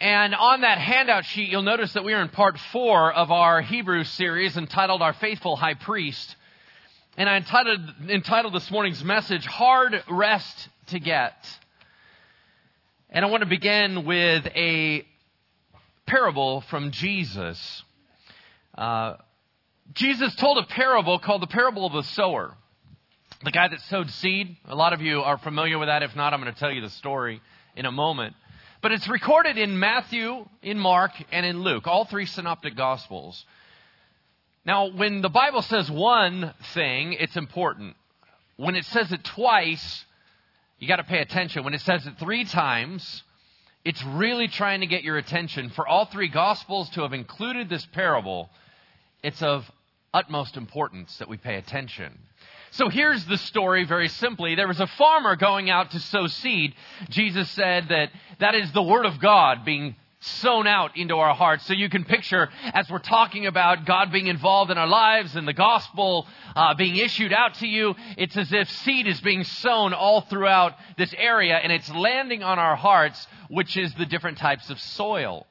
[0.00, 3.60] And on that handout sheet, you'll notice that we are in part four of our
[3.60, 6.36] Hebrew series entitled Our Faithful High Priest.
[7.18, 11.34] And I entitled, entitled this morning's message, Hard Rest to Get.
[13.10, 15.04] And I want to begin with a
[16.06, 17.82] parable from Jesus.
[18.78, 19.16] Uh,
[19.92, 22.54] Jesus told a parable called the parable of the sower.
[23.44, 24.56] The guy that sowed seed.
[24.64, 26.02] A lot of you are familiar with that.
[26.02, 27.42] If not, I'm going to tell you the story
[27.76, 28.34] in a moment.
[28.82, 33.44] But it's recorded in Matthew, in Mark, and in Luke, all three synoptic gospels.
[34.64, 37.96] Now, when the Bible says one thing, it's important.
[38.56, 40.04] When it says it twice,
[40.78, 41.64] you got to pay attention.
[41.64, 43.22] When it says it three times,
[43.84, 45.70] it's really trying to get your attention.
[45.70, 48.48] For all three gospels to have included this parable,
[49.22, 49.70] it's of
[50.12, 52.18] utmost importance that we pay attention.
[52.72, 54.54] So here's the story very simply.
[54.54, 56.74] There was a farmer going out to sow seed.
[57.08, 61.66] Jesus said that that is the Word of God being sown out into our hearts.
[61.66, 65.48] So you can picture, as we're talking about God being involved in our lives and
[65.48, 69.94] the gospel uh, being issued out to you, it's as if seed is being sown
[69.94, 74.68] all throughout this area and it's landing on our hearts, which is the different types
[74.70, 75.46] of soil.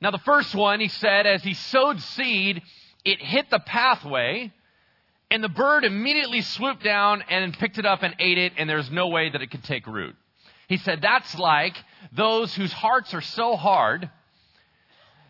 [0.00, 2.62] Now, the first one, he said, as he sowed seed,
[3.04, 4.52] it hit the pathway
[5.30, 8.90] and the bird immediately swooped down and picked it up and ate it, and there's
[8.90, 10.14] no way that it could take root.
[10.68, 11.74] He said, That's like
[12.12, 14.10] those whose hearts are so hard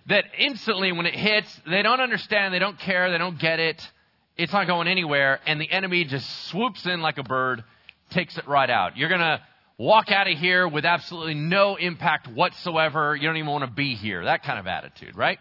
[0.08, 3.90] that instantly when it hits, they don't understand, they don't care, they don't get it,
[4.36, 7.64] it's not going anywhere, and the enemy just swoops in like a bird,
[8.10, 8.96] takes it right out.
[8.96, 9.40] You're going to
[9.78, 13.16] walk out of here with absolutely no impact whatsoever.
[13.16, 14.24] You don't even want to be here.
[14.24, 15.38] That kind of attitude, right?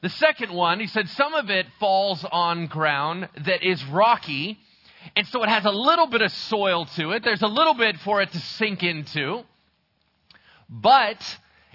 [0.00, 4.58] The second one, he said some of it falls on ground that is rocky,
[5.16, 7.24] and so it has a little bit of soil to it.
[7.24, 9.42] There's a little bit for it to sink into,
[10.68, 11.18] but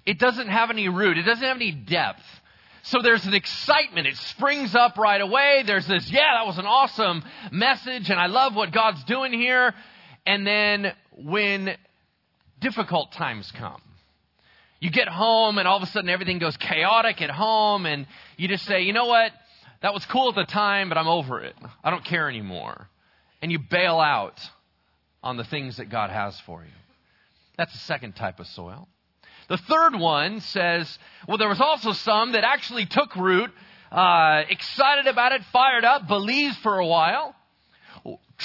[0.05, 1.17] it doesn't have any root.
[1.17, 2.23] It doesn't have any depth.
[2.83, 4.07] So there's an excitement.
[4.07, 5.63] It springs up right away.
[5.65, 9.73] There's this, yeah, that was an awesome message, and I love what God's doing here.
[10.25, 11.75] And then when
[12.59, 13.81] difficult times come,
[14.83, 18.05] you get home and all of a sudden everything goes chaotic at home and
[18.35, 19.31] you just say, you know what?
[19.81, 21.55] That was cool at the time, but I'm over it.
[21.81, 22.89] I don't care anymore.
[23.41, 24.41] And you bail out
[25.23, 26.71] on the things that God has for you.
[27.57, 28.89] That's the second type of soil.
[29.47, 33.51] The third one says, well, there was also some that actually took root,
[33.89, 37.33] uh, excited about it, fired up, believes for a while,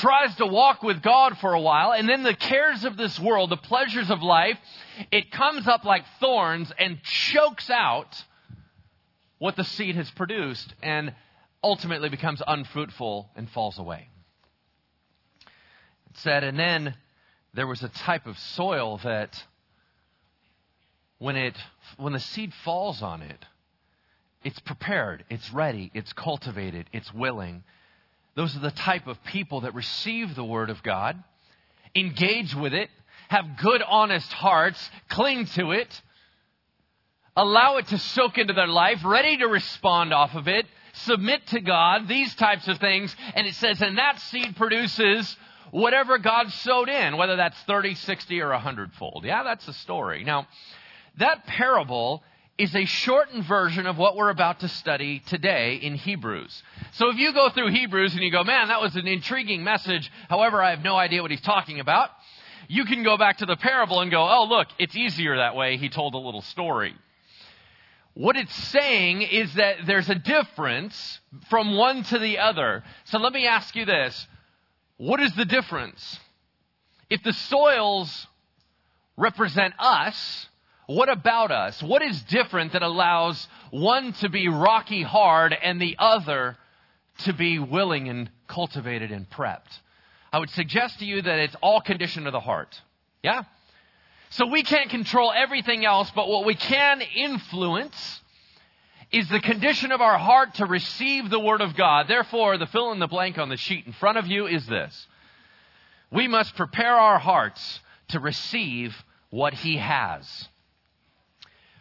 [0.00, 3.50] tries to walk with God for a while, and then the cares of this world,
[3.50, 4.58] the pleasures of life,
[5.10, 8.24] it comes up like thorns and chokes out
[9.38, 11.14] what the seed has produced and
[11.62, 14.08] ultimately becomes unfruitful and falls away.
[16.10, 16.94] It said, and then
[17.54, 19.42] there was a type of soil that
[21.18, 21.56] when it
[21.96, 23.44] when the seed falls on it,
[24.44, 27.64] it's prepared, it's ready, it's cultivated, it's willing.
[28.34, 31.22] Those are the type of people that receive the word of God,
[31.94, 32.90] engage with it,
[33.28, 36.02] have good, honest hearts, cling to it,
[37.36, 41.60] allow it to soak into their life, ready to respond off of it, submit to
[41.60, 43.14] God, these types of things.
[43.34, 45.36] And it says, and that seed produces
[45.70, 49.24] whatever God sowed in, whether that's 30, 60, or 100 fold.
[49.24, 50.24] Yeah, that's the story.
[50.24, 50.46] Now,
[51.18, 52.22] that parable
[52.58, 56.62] is a shortened version of what we're about to study today in Hebrews.
[56.92, 60.10] So if you go through Hebrews and you go, man, that was an intriguing message,
[60.28, 62.10] however, I have no idea what he's talking about,
[62.66, 65.76] you can go back to the parable and go, oh, look, it's easier that way.
[65.76, 66.94] He told a little story.
[68.14, 72.82] What it's saying is that there's a difference from one to the other.
[73.04, 74.26] So let me ask you this.
[74.96, 76.18] What is the difference?
[77.08, 78.26] If the soils
[79.16, 80.48] represent us,
[80.88, 81.82] what about us?
[81.82, 86.56] What is different that allows one to be rocky hard and the other
[87.24, 89.80] to be willing and cultivated and prepped?
[90.32, 92.80] I would suggest to you that it's all condition of the heart.
[93.22, 93.42] Yeah?
[94.30, 98.22] So we can't control everything else, but what we can influence
[99.12, 102.08] is the condition of our heart to receive the Word of God.
[102.08, 105.06] Therefore, the fill in the blank on the sheet in front of you is this.
[106.10, 108.96] We must prepare our hearts to receive
[109.28, 110.48] what He has.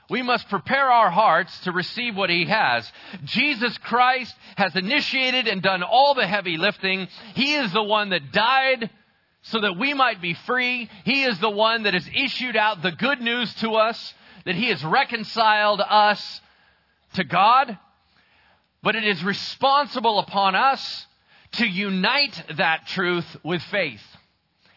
[0.10, 2.90] We must prepare our hearts to receive what He has.
[3.26, 7.08] Jesus Christ has initiated and done all the heavy lifting.
[7.36, 8.90] He is the one that died
[9.42, 10.90] so that we might be free.
[11.04, 14.14] He is the one that has issued out the good news to us,
[14.46, 16.42] that He has reconciled us
[17.14, 17.78] to God.
[18.82, 21.08] But it is responsible upon us
[21.54, 24.02] to unite that truth with faith.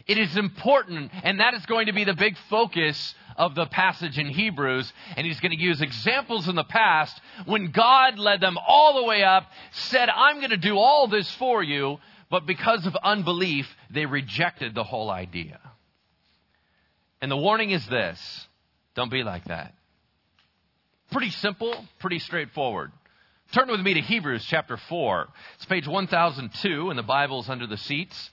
[0.07, 4.19] It is important, and that is going to be the big focus of the passage
[4.19, 8.59] in Hebrews, and he's going to use examples in the past when God led them
[8.59, 11.97] all the way up, said, I'm going to do all this for you,
[12.31, 15.59] but because of unbelief, they rejected the whole idea.
[17.23, 18.47] And the warning is this
[18.95, 19.73] don't be like that.
[21.11, 22.93] Pretty simple, pretty straightforward.
[23.53, 25.29] Turn with me to Hebrews chapter 4.
[25.57, 28.31] It's page 1002 in the Bibles under the seats.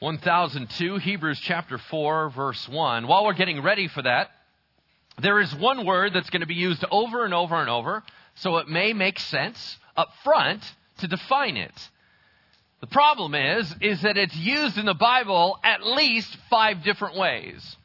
[0.00, 3.06] 1002, Hebrews chapter 4, verse 1.
[3.06, 4.30] While we're getting ready for that,
[5.22, 8.02] there is one word that's going to be used over and over and over,
[8.34, 10.62] so it may make sense up front
[10.98, 11.72] to define it.
[12.80, 17.76] The problem is, is that it's used in the Bible at least five different ways.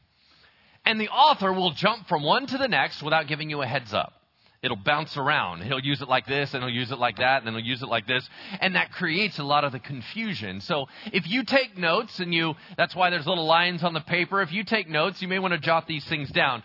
[0.85, 3.93] And the author will jump from one to the next without giving you a heads
[3.93, 4.18] up.
[4.61, 5.63] It'll bounce around.
[5.63, 7.81] He'll use it like this, and he'll use it like that, and then he'll use
[7.81, 8.27] it like this.
[8.59, 10.59] And that creates a lot of the confusion.
[10.59, 14.41] So if you take notes, and you, that's why there's little lines on the paper.
[14.41, 16.63] If you take notes, you may want to jot these things down.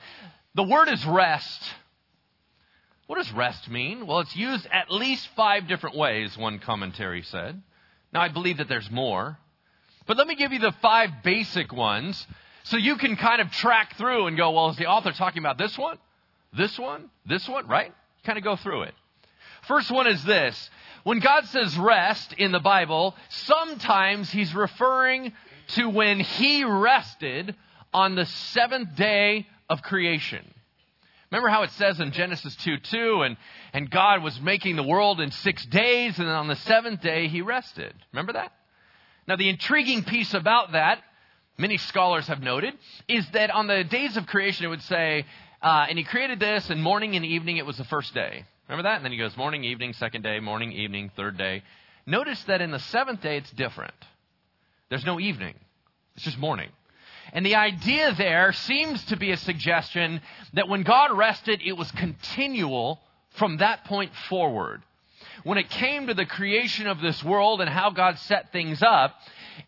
[0.56, 1.62] The word is rest.
[3.06, 4.06] What does rest mean?
[4.06, 7.62] Well, it's used at least five different ways, one commentary said.
[8.12, 9.38] Now, I believe that there's more.
[10.06, 12.26] But let me give you the five basic ones
[12.64, 15.58] so you can kind of track through and go, well, is the author talking about
[15.58, 15.99] this one?
[16.56, 17.11] This one?
[17.27, 17.67] This one?
[17.67, 17.93] Right?
[18.25, 18.95] Kind of go through it.
[19.67, 20.71] First one is this.
[21.05, 25.33] When God says rest in the Bible, sometimes he's referring
[25.69, 27.55] to when he rested
[27.93, 30.45] on the seventh day of creation.
[31.31, 33.37] Remember how it says in Genesis 2 2, and,
[33.73, 37.43] and God was making the world in six days, and on the seventh day he
[37.43, 37.93] rested.
[38.12, 38.53] Remember that?
[39.27, 41.00] Now, the intriguing piece about that,
[41.57, 42.75] many scholars have noted,
[43.09, 45.25] is that on the days of creation it would say
[45.64, 48.44] uh, and he created this, and morning and evening it was the first day.
[48.69, 48.96] Remember that?
[48.96, 51.62] And then he goes morning, evening, second day, morning, evening, third day.
[52.05, 53.94] Notice that in the seventh day it's different.
[54.90, 55.55] There's no evening,
[56.16, 56.69] it's just morning.
[57.32, 60.20] And the idea there seems to be a suggestion
[60.52, 63.00] that when God rested, it was continual
[63.31, 64.82] from that point forward.
[65.44, 69.14] When it came to the creation of this world and how God set things up,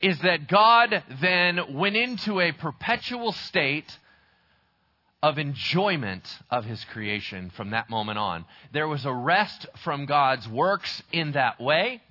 [0.02, 3.90] is that God then went into a perpetual state
[5.22, 8.44] of enjoyment of his creation from that moment on.
[8.72, 12.02] There was a rest from God's works in that way,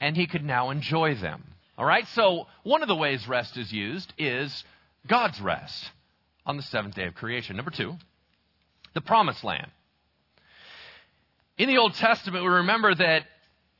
[0.00, 1.42] and he could now enjoy them.
[1.78, 2.06] All right?
[2.08, 4.64] So, one of the ways rest is used is
[5.06, 5.90] God's rest
[6.44, 7.56] on the seventh day of creation.
[7.56, 7.94] Number two,
[8.94, 9.70] the promised land.
[11.58, 13.24] In the Old Testament, we remember that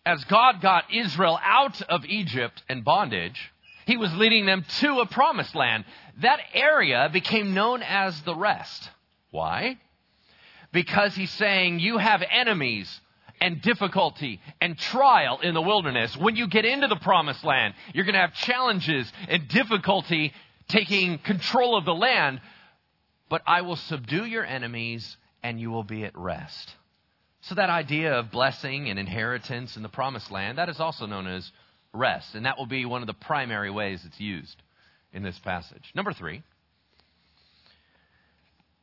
[0.05, 3.53] as God got Israel out of Egypt and bondage,
[3.87, 5.85] he was leading them to a promised land.
[6.21, 8.91] That area became known as the rest.
[9.31, 9.79] Why?
[10.73, 13.01] Because he's saying you have enemies
[13.41, 16.17] and difficulty and trial in the wilderness.
[16.17, 20.33] When you get into the promised land, you're going to have challenges and difficulty
[20.69, 22.41] taking control of the land.
[23.29, 26.75] But I will subdue your enemies and you will be at rest.
[27.43, 31.29] So that idea of blessing and inheritance in the promised land, that is also known
[31.29, 31.53] as
[31.97, 32.35] rest.
[32.35, 34.63] And that will be one of the primary ways it's used
[35.13, 35.93] in this passage.
[35.95, 36.43] Number three,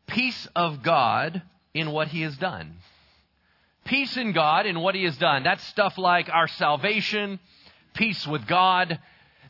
[0.08, 1.42] peace of God
[1.74, 2.76] in what he has done.
[3.86, 5.44] Peace in God in what he has done.
[5.44, 7.40] That's stuff like our salvation,
[7.94, 9.00] peace with God,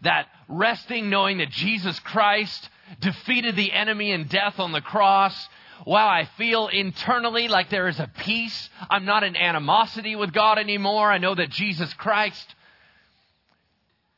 [0.01, 2.69] that resting knowing that Jesus Christ
[2.99, 5.47] defeated the enemy and death on the cross.
[5.85, 8.69] Wow, I feel internally like there is a peace.
[8.89, 11.11] I'm not in animosity with God anymore.
[11.11, 12.55] I know that Jesus Christ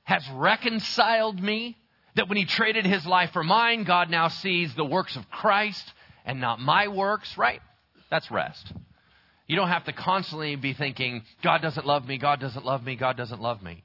[0.05, 1.77] has reconciled me,
[2.15, 5.83] that when he traded his life for mine, God now sees the works of Christ
[6.25, 7.62] and not my works, right?
[8.09, 8.71] That's rest.
[9.47, 12.95] You don't have to constantly be thinking, God doesn't love me, God doesn't love me,
[12.95, 13.83] God doesn't love me.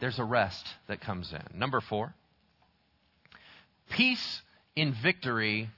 [0.00, 1.58] There's a rest that comes in.
[1.58, 2.14] Number four,
[3.90, 4.42] peace
[4.74, 5.70] in victory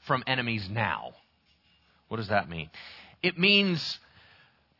[0.00, 1.12] from enemies now.
[2.08, 2.70] What does that mean?
[3.22, 3.98] It means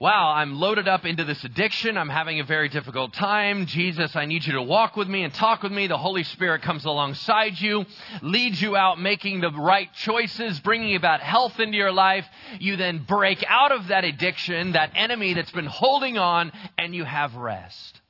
[0.00, 1.98] wow, I'm loaded up into this addiction.
[1.98, 3.66] I'm having a very difficult time.
[3.66, 5.88] Jesus, I need you to walk with me and talk with me.
[5.88, 7.84] The Holy Spirit comes alongside you,
[8.22, 12.24] leads you out making the right choices, bringing about health into your life.
[12.58, 17.04] You then break out of that addiction, that enemy that's been holding on, and you
[17.04, 18.00] have rest.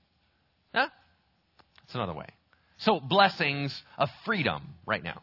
[0.73, 0.89] Huh?
[1.83, 2.29] That's another way.
[2.79, 5.23] So, blessings of freedom right now.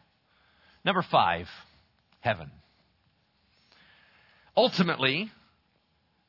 [0.84, 1.48] Number five,
[2.20, 2.50] heaven.
[4.54, 5.30] Ultimately,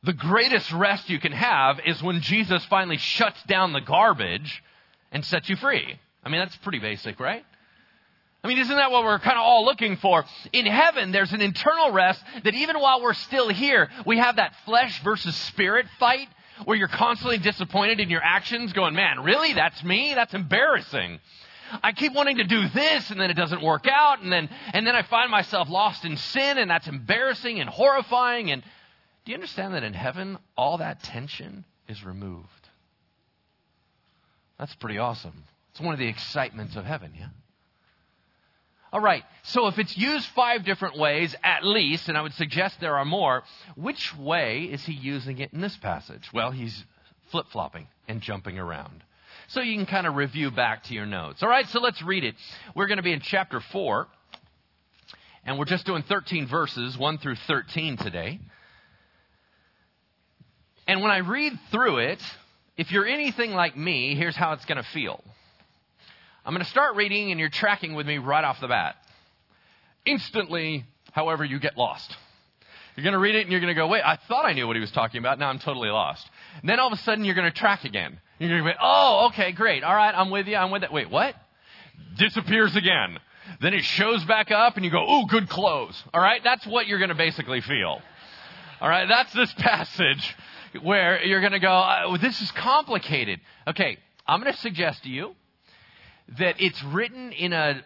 [0.03, 4.63] the greatest rest you can have is when Jesus finally shuts down the garbage
[5.11, 5.99] and sets you free.
[6.23, 7.43] I mean, that's pretty basic, right?
[8.41, 10.23] I mean, isn't that what we're kind of all looking for?
[10.53, 14.53] In heaven, there's an internal rest that even while we're still here, we have that
[14.65, 16.29] flesh versus spirit fight
[16.63, 19.53] where you're constantly disappointed in your actions, going, man, really?
[19.53, 20.13] That's me?
[20.13, 21.19] That's embarrassing.
[21.83, 24.87] I keep wanting to do this and then it doesn't work out and then, and
[24.87, 28.51] then I find myself lost in sin and that's embarrassing and horrifying.
[28.51, 28.63] And
[29.29, 32.67] do you understand that in heaven, all that tension is removed?
[34.57, 35.43] That's pretty awesome.
[35.69, 37.27] It's one of the excitements of heaven, yeah?
[38.91, 42.79] All right, so if it's used five different ways at least, and I would suggest
[42.81, 43.43] there are more,
[43.75, 46.27] which way is he using it in this passage?
[46.33, 46.83] Well, he's
[47.29, 49.03] flip flopping and jumping around.
[49.49, 51.43] So you can kind of review back to your notes.
[51.43, 52.33] All right, so let's read it.
[52.75, 54.07] We're going to be in chapter 4,
[55.45, 58.39] and we're just doing 13 verses, 1 through 13 today.
[60.89, 62.19] And when I read through it,
[62.75, 65.23] if you're anything like me, here's how it's going to feel.
[66.43, 68.95] I'm going to start reading, and you're tracking with me right off the bat.
[70.03, 72.17] Instantly, however, you get lost.
[72.97, 74.65] You're going to read it, and you're going to go, wait, I thought I knew
[74.65, 75.37] what he was talking about.
[75.37, 76.27] Now I'm totally lost.
[76.61, 78.19] And then all of a sudden, you're going to track again.
[78.39, 79.83] You're going to be, oh, okay, great.
[79.83, 80.55] All right, I'm with you.
[80.55, 80.91] I'm with it.
[80.91, 81.35] Wait, what?
[82.17, 83.19] Disappears again.
[83.61, 86.03] Then it shows back up, and you go, ooh, good close.
[86.15, 88.01] All right, that's what you're going to basically feel.
[88.81, 90.35] All right, that's this passage
[90.81, 93.39] where you're going to go, oh, this is complicated.
[93.67, 93.97] Okay,
[94.27, 95.35] I'm going to suggest to you
[96.37, 97.83] that it's written in a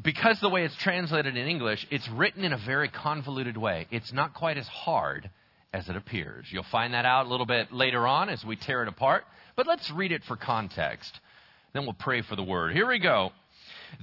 [0.00, 3.86] because the way it's translated in English, it's written in a very convoluted way.
[3.90, 5.28] It's not quite as hard
[5.72, 6.46] as it appears.
[6.50, 9.24] You'll find that out a little bit later on as we tear it apart.
[9.56, 11.20] But let's read it for context.
[11.72, 12.72] Then we'll pray for the word.
[12.72, 13.32] Here we go.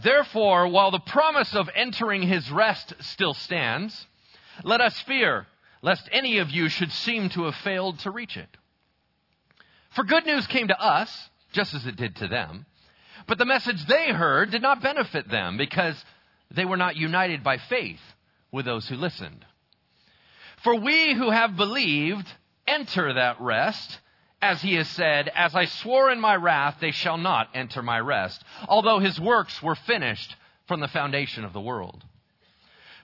[0.03, 4.05] Therefore, while the promise of entering his rest still stands,
[4.63, 5.48] let us fear
[5.81, 8.50] lest any of you should seem to have failed to reach it.
[9.91, 12.65] For good news came to us, just as it did to them.
[13.27, 16.03] But the message they heard did not benefit them because
[16.51, 18.00] they were not united by faith
[18.51, 19.46] with those who listened.
[20.63, 22.27] For we who have believed
[22.67, 24.00] enter that rest,
[24.41, 28.00] as he has said, As I swore in my wrath, they shall not enter my
[28.00, 30.36] rest, although his works were finished
[30.67, 32.03] from the foundation of the world.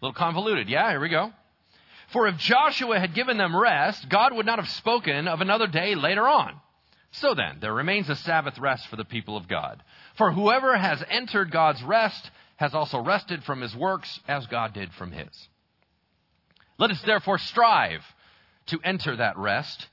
[0.00, 1.32] A little convoluted, yeah, here we go.
[2.12, 5.94] For if Joshua had given them rest, God would not have spoken of another day
[5.94, 6.60] later on.
[7.10, 9.82] So then, there remains a Sabbath rest for the people of God.
[10.16, 14.92] For whoever has entered God's rest has also rested from his works as God did
[14.92, 15.48] from his.
[16.78, 18.04] Let us therefore strive
[18.66, 19.88] to enter that rest,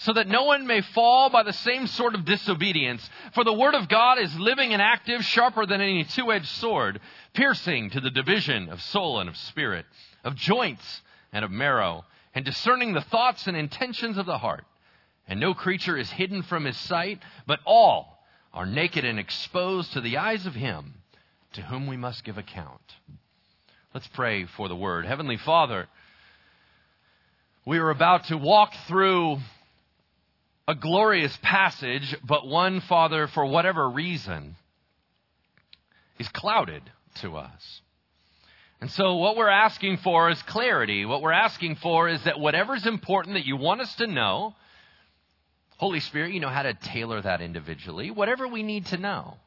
[0.00, 3.08] so that no one may fall by the same sort of disobedience.
[3.34, 7.00] For the word of God is living and active, sharper than any two edged sword,
[7.34, 9.84] piercing to the division of soul and of spirit,
[10.24, 11.02] of joints
[11.34, 14.64] and of marrow, and discerning the thoughts and intentions of the heart.
[15.28, 20.00] And no creature is hidden from his sight, but all are naked and exposed to
[20.00, 20.94] the eyes of him
[21.52, 22.80] to whom we must give account.
[23.92, 25.04] Let's pray for the word.
[25.04, 25.88] Heavenly Father,
[27.66, 29.40] we are about to walk through
[30.70, 34.54] a glorious passage, but one, Father, for whatever reason,
[36.20, 36.82] is clouded
[37.16, 37.80] to us.
[38.80, 41.04] And so, what we're asking for is clarity.
[41.04, 44.54] What we're asking for is that whatever's important that you want us to know,
[45.76, 48.12] Holy Spirit, you know how to tailor that individually.
[48.12, 49.38] Whatever we need to know,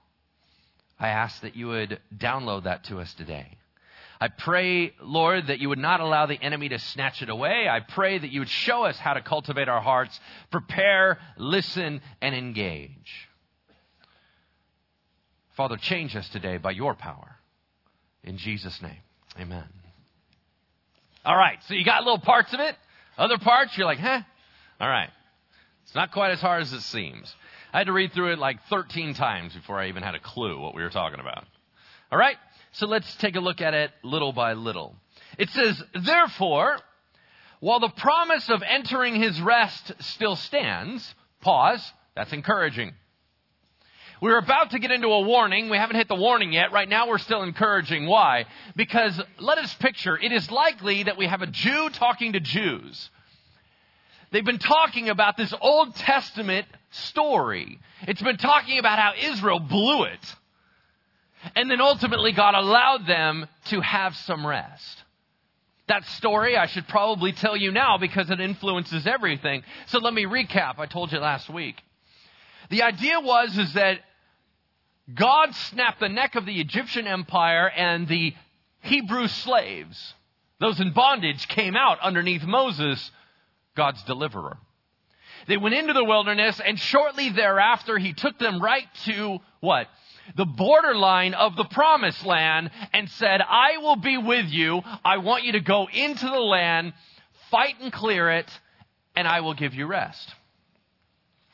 [1.00, 3.58] I ask that you would download that to us today.
[4.24, 7.68] I pray, Lord, that you would not allow the enemy to snatch it away.
[7.70, 10.18] I pray that you would show us how to cultivate our hearts,
[10.50, 13.28] prepare, listen, and engage.
[15.58, 17.36] Father, change us today by your power.
[18.24, 19.02] In Jesus' name,
[19.38, 19.66] amen.
[21.26, 22.78] All right, so you got little parts of it.
[23.18, 24.22] Other parts, you're like, huh?
[24.80, 25.10] All right.
[25.84, 27.36] It's not quite as hard as it seems.
[27.74, 30.62] I had to read through it like 13 times before I even had a clue
[30.62, 31.44] what we were talking about.
[32.10, 32.38] All right?
[32.74, 34.96] So let's take a look at it little by little.
[35.38, 36.78] It says, Therefore,
[37.60, 42.94] while the promise of entering his rest still stands, pause, that's encouraging.
[44.22, 45.70] We're about to get into a warning.
[45.70, 46.72] We haven't hit the warning yet.
[46.72, 48.08] Right now we're still encouraging.
[48.08, 48.46] Why?
[48.76, 53.10] Because let us picture, it is likely that we have a Jew talking to Jews.
[54.32, 57.80] They've been talking about this Old Testament story.
[58.08, 60.36] It's been talking about how Israel blew it.
[61.56, 65.04] And then ultimately God allowed them to have some rest.
[65.88, 69.64] That story I should probably tell you now because it influences everything.
[69.88, 70.80] So let me recap.
[70.80, 71.76] I told you last week.
[72.70, 74.00] The idea was is that
[75.14, 78.34] God snapped the neck of the Egyptian empire and the
[78.80, 80.14] Hebrew slaves,
[80.60, 83.12] those in bondage, came out underneath Moses,
[83.76, 84.58] God's deliverer.
[85.48, 89.88] They went into the wilderness and shortly thereafter he took them right to what?
[90.36, 94.82] The borderline of the promised land and said, I will be with you.
[95.04, 96.94] I want you to go into the land,
[97.52, 98.50] fight and clear it,
[99.16, 100.34] and I will give you rest.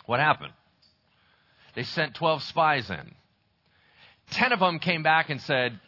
[0.06, 0.54] What happened?
[1.76, 3.16] They sent 12 spies in.
[4.32, 5.80] 10 of them came back and said,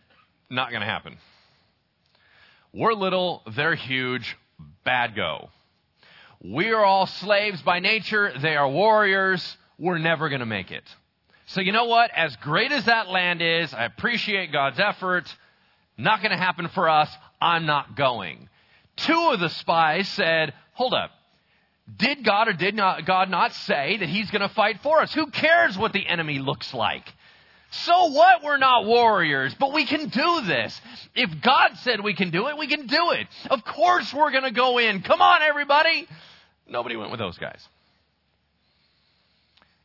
[0.49, 1.17] Not going to happen.
[2.73, 4.37] We're little, they're huge,
[4.83, 5.49] bad go.
[6.43, 10.83] We are all slaves by nature, they are warriors, we're never going to make it.
[11.51, 12.11] So, you know what?
[12.15, 15.25] As great as that land is, I appreciate God's effort.
[15.97, 17.09] Not going to happen for us.
[17.41, 18.47] I'm not going.
[18.95, 21.11] Two of the spies said, Hold up.
[21.97, 25.13] Did God or did not God not say that He's going to fight for us?
[25.13, 27.03] Who cares what the enemy looks like?
[27.71, 28.43] So what?
[28.43, 30.79] We're not warriors, but we can do this.
[31.15, 33.27] If God said we can do it, we can do it.
[33.49, 35.01] Of course we're going to go in.
[35.01, 36.07] Come on, everybody.
[36.65, 37.67] Nobody went with those guys.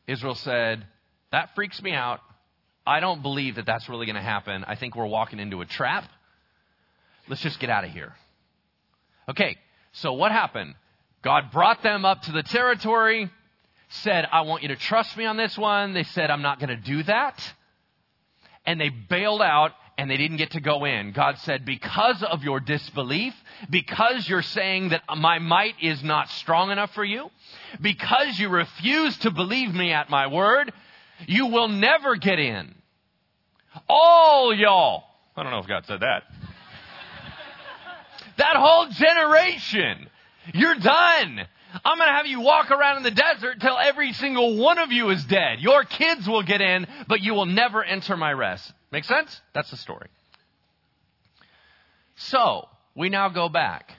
[0.07, 0.87] Israel said,
[1.33, 2.21] That freaks me out.
[2.87, 4.65] I don't believe that that's really going to happen.
[4.65, 6.05] I think we're walking into a trap.
[7.29, 8.15] Let's just get out of here.
[9.29, 9.57] Okay,
[9.93, 10.75] so what happened?
[11.23, 13.29] God brought them up to the territory,
[13.89, 15.95] said, I want you to trust me on this one.
[15.95, 17.43] They said, I'm not going to do that.
[18.65, 21.13] And they bailed out and they didn't get to go in.
[21.13, 23.35] God said, because of your disbelief,
[23.71, 27.31] because you're saying that my might is not strong enough for you,
[27.81, 30.73] because you refuse to believe me at my word,
[31.27, 32.75] you will never get in.
[33.89, 35.05] All y'all.
[35.37, 36.23] I don't know if God said that.
[38.39, 40.09] that whole generation
[40.55, 41.47] you're done.
[41.85, 44.93] I'm going to have you walk around in the desert till every single one of
[44.93, 45.61] you is dead.
[45.61, 48.73] Your kids will get in, but you will never enter my rest.
[48.93, 49.41] Make sense?
[49.53, 50.09] That's the story.
[52.17, 53.93] So, we now go back.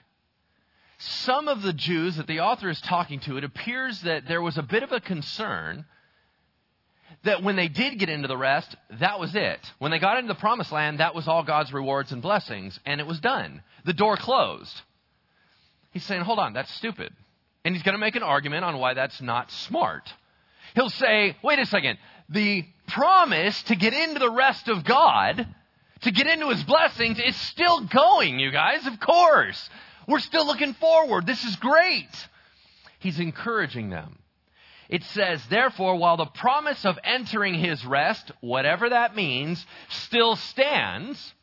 [0.97, 4.57] Some of the Jews that the author is talking to, it appears that there was
[4.57, 5.85] a bit of a concern
[7.27, 9.59] that when they did get into the rest, that was it.
[9.79, 13.01] When they got into the promised land, that was all God's rewards and blessings, and
[13.01, 13.61] it was done.
[13.85, 14.81] The door closed.
[15.91, 17.13] He's saying, hold on, that's stupid.
[17.65, 20.09] And he's going to make an argument on why that's not smart.
[20.73, 21.97] He'll say, wait a second,
[22.29, 25.47] the promise to get into the rest of God,
[26.01, 29.69] to get into his blessings, is still going, you guys, of course.
[30.07, 31.25] We're still looking forward.
[31.25, 32.07] This is great.
[32.99, 34.17] He's encouraging them.
[34.89, 41.33] It says, therefore, while the promise of entering his rest, whatever that means, still stands,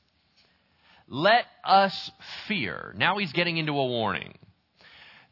[1.09, 2.11] let us
[2.49, 2.95] fear.
[2.97, 4.39] Now he's getting into a warning.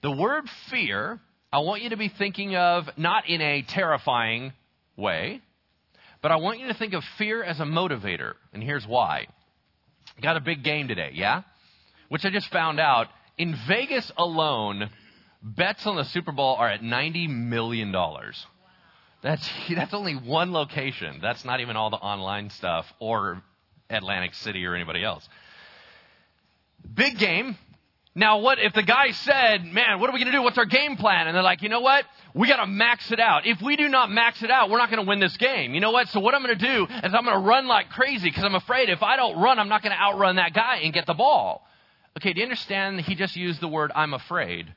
[0.02, 1.20] The word fear,
[1.52, 4.52] I want you to be thinking of not in a terrifying
[4.96, 5.40] way,
[6.20, 8.34] but I want you to think of fear as a motivator.
[8.52, 9.26] And here's why.
[10.20, 11.42] Got a big game today, yeah?
[12.08, 13.08] Which I just found out.
[13.38, 14.90] In Vegas alone,
[15.42, 17.94] bets on the Super Bowl are at $90 million.
[19.22, 21.18] That's, that's only one location.
[21.20, 23.42] That's not even all the online stuff or
[23.90, 25.28] Atlantic City or anybody else.
[26.94, 27.56] Big game.
[28.14, 30.42] Now, what if the guy said, man, what are we going to do?
[30.42, 31.28] What's our game plan?
[31.28, 32.04] And they're like, you know what?
[32.34, 33.46] We got to max it out.
[33.46, 35.72] If we do not max it out, we're not going to win this game.
[35.72, 36.08] You know what?
[36.08, 38.54] So what I'm going to do is I'm going to run like crazy because I'm
[38.54, 41.14] afraid if I don't run, I'm not going to outrun that guy and get the
[41.14, 41.66] ball.
[42.18, 43.00] Okay, do you understand?
[43.00, 44.74] He just used the word I'm afraid.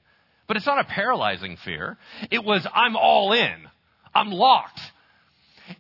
[0.47, 1.97] But it's not a paralyzing fear.
[2.29, 3.55] It was I'm all in.
[4.13, 4.79] I'm locked.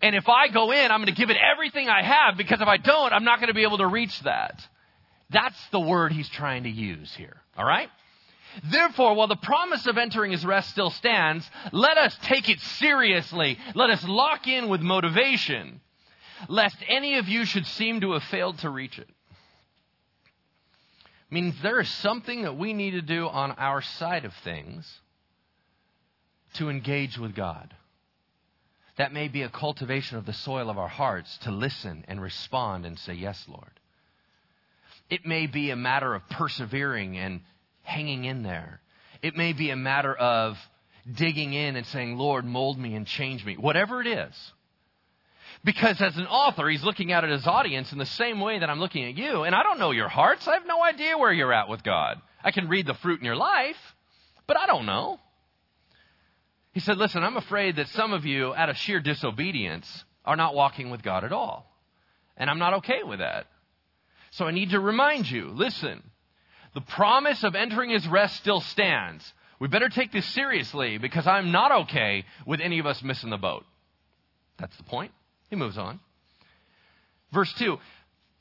[0.01, 2.67] And if I go in, I'm going to give it everything I have because if
[2.67, 4.65] I don't, I'm not going to be able to reach that.
[5.29, 7.37] That's the word he's trying to use here.
[7.57, 7.89] All right?
[8.71, 13.57] Therefore, while the promise of entering his rest still stands, let us take it seriously.
[13.73, 15.81] Let us lock in with motivation,
[16.47, 19.09] lest any of you should seem to have failed to reach it.
[21.29, 24.99] Means there is something that we need to do on our side of things
[26.55, 27.73] to engage with God.
[28.97, 32.85] That may be a cultivation of the soil of our hearts to listen and respond
[32.85, 33.71] and say, Yes, Lord.
[35.09, 37.41] It may be a matter of persevering and
[37.83, 38.79] hanging in there.
[39.21, 40.57] It may be a matter of
[41.11, 43.55] digging in and saying, Lord, mold me and change me.
[43.55, 44.51] Whatever it is.
[45.65, 48.69] Because as an author, he's looking out at his audience in the same way that
[48.69, 49.43] I'm looking at you.
[49.43, 50.47] And I don't know your hearts.
[50.47, 52.21] I have no idea where you're at with God.
[52.43, 53.75] I can read the fruit in your life,
[54.45, 55.19] but I don't know.
[56.71, 60.53] He said, Listen, I'm afraid that some of you, out of sheer disobedience, are not
[60.53, 61.65] walking with God at all.
[62.37, 63.47] And I'm not okay with that.
[64.31, 66.03] So I need to remind you listen,
[66.75, 69.33] the promise of entering his rest still stands.
[69.59, 73.37] We better take this seriously because I'm not okay with any of us missing the
[73.37, 73.65] boat.
[74.59, 75.11] That's the point.
[75.55, 76.01] He moves on.
[77.31, 77.77] Verse 2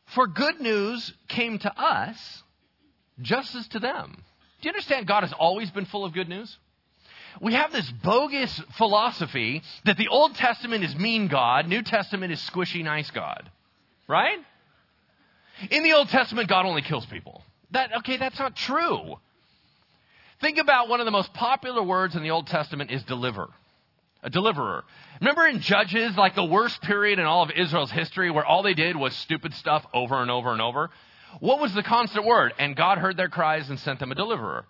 [0.06, 2.42] For good news came to us
[3.20, 4.16] just as to them.
[4.60, 6.56] Do you understand God has always been full of good news?
[7.40, 12.40] We have this bogus philosophy that the Old Testament is mean God, New Testament is
[12.40, 13.48] squishy nice God.
[14.08, 14.38] Right?
[15.70, 17.42] In the Old Testament, God only kills people.
[17.70, 19.16] That, okay, that's not true.
[20.40, 23.50] Think about one of the most popular words in the Old Testament is deliver.
[24.22, 24.84] A deliverer.
[25.24, 28.74] Remember in Judges, like the worst period in all of Israel's history where all they
[28.74, 30.90] did was stupid stuff over and over and over?
[31.40, 32.52] What was the constant word?
[32.58, 34.66] And God heard their cries and sent them a deliverer.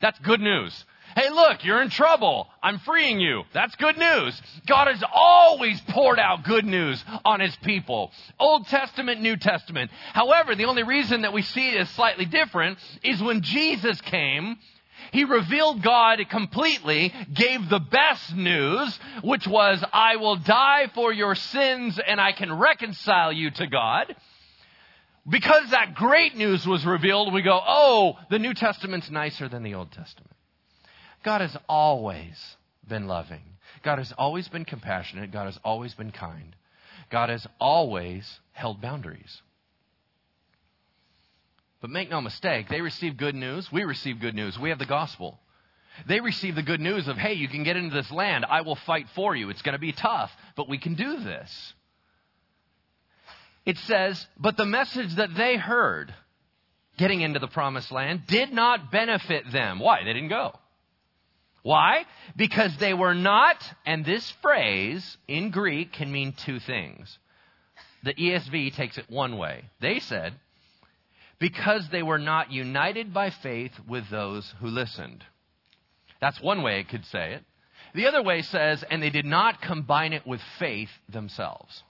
[0.00, 0.72] That's good news.
[1.14, 2.48] Hey, look, you're in trouble.
[2.62, 3.42] I'm freeing you.
[3.52, 4.40] That's good news.
[4.66, 8.10] God has always poured out good news on his people.
[8.40, 9.90] Old Testament, New Testament.
[10.14, 14.56] However, the only reason that we see it as slightly different is when Jesus came,
[15.12, 21.34] he revealed God completely, gave the best news, which was, I will die for your
[21.34, 24.14] sins and I can reconcile you to God.
[25.28, 29.74] Because that great news was revealed, we go, oh, the New Testament's nicer than the
[29.74, 30.34] Old Testament.
[31.22, 33.42] God has always been loving.
[33.82, 35.30] God has always been compassionate.
[35.30, 36.56] God has always been kind.
[37.10, 39.42] God has always held boundaries.
[41.80, 43.70] But make no mistake, they receive good news.
[43.70, 44.58] We receive good news.
[44.58, 45.38] We have the gospel.
[46.06, 48.44] They receive the good news of, hey, you can get into this land.
[48.48, 49.50] I will fight for you.
[49.50, 51.74] It's going to be tough, but we can do this.
[53.64, 56.14] It says, but the message that they heard
[56.96, 59.78] getting into the promised land did not benefit them.
[59.78, 60.04] Why?
[60.04, 60.58] They didn't go.
[61.62, 62.06] Why?
[62.36, 67.18] Because they were not, and this phrase in Greek can mean two things.
[68.04, 69.64] The ESV takes it one way.
[69.80, 70.34] They said,
[71.38, 75.24] because they were not united by faith with those who listened.
[76.20, 77.44] That's one way it could say it.
[77.94, 81.82] The other way says, and they did not combine it with faith themselves.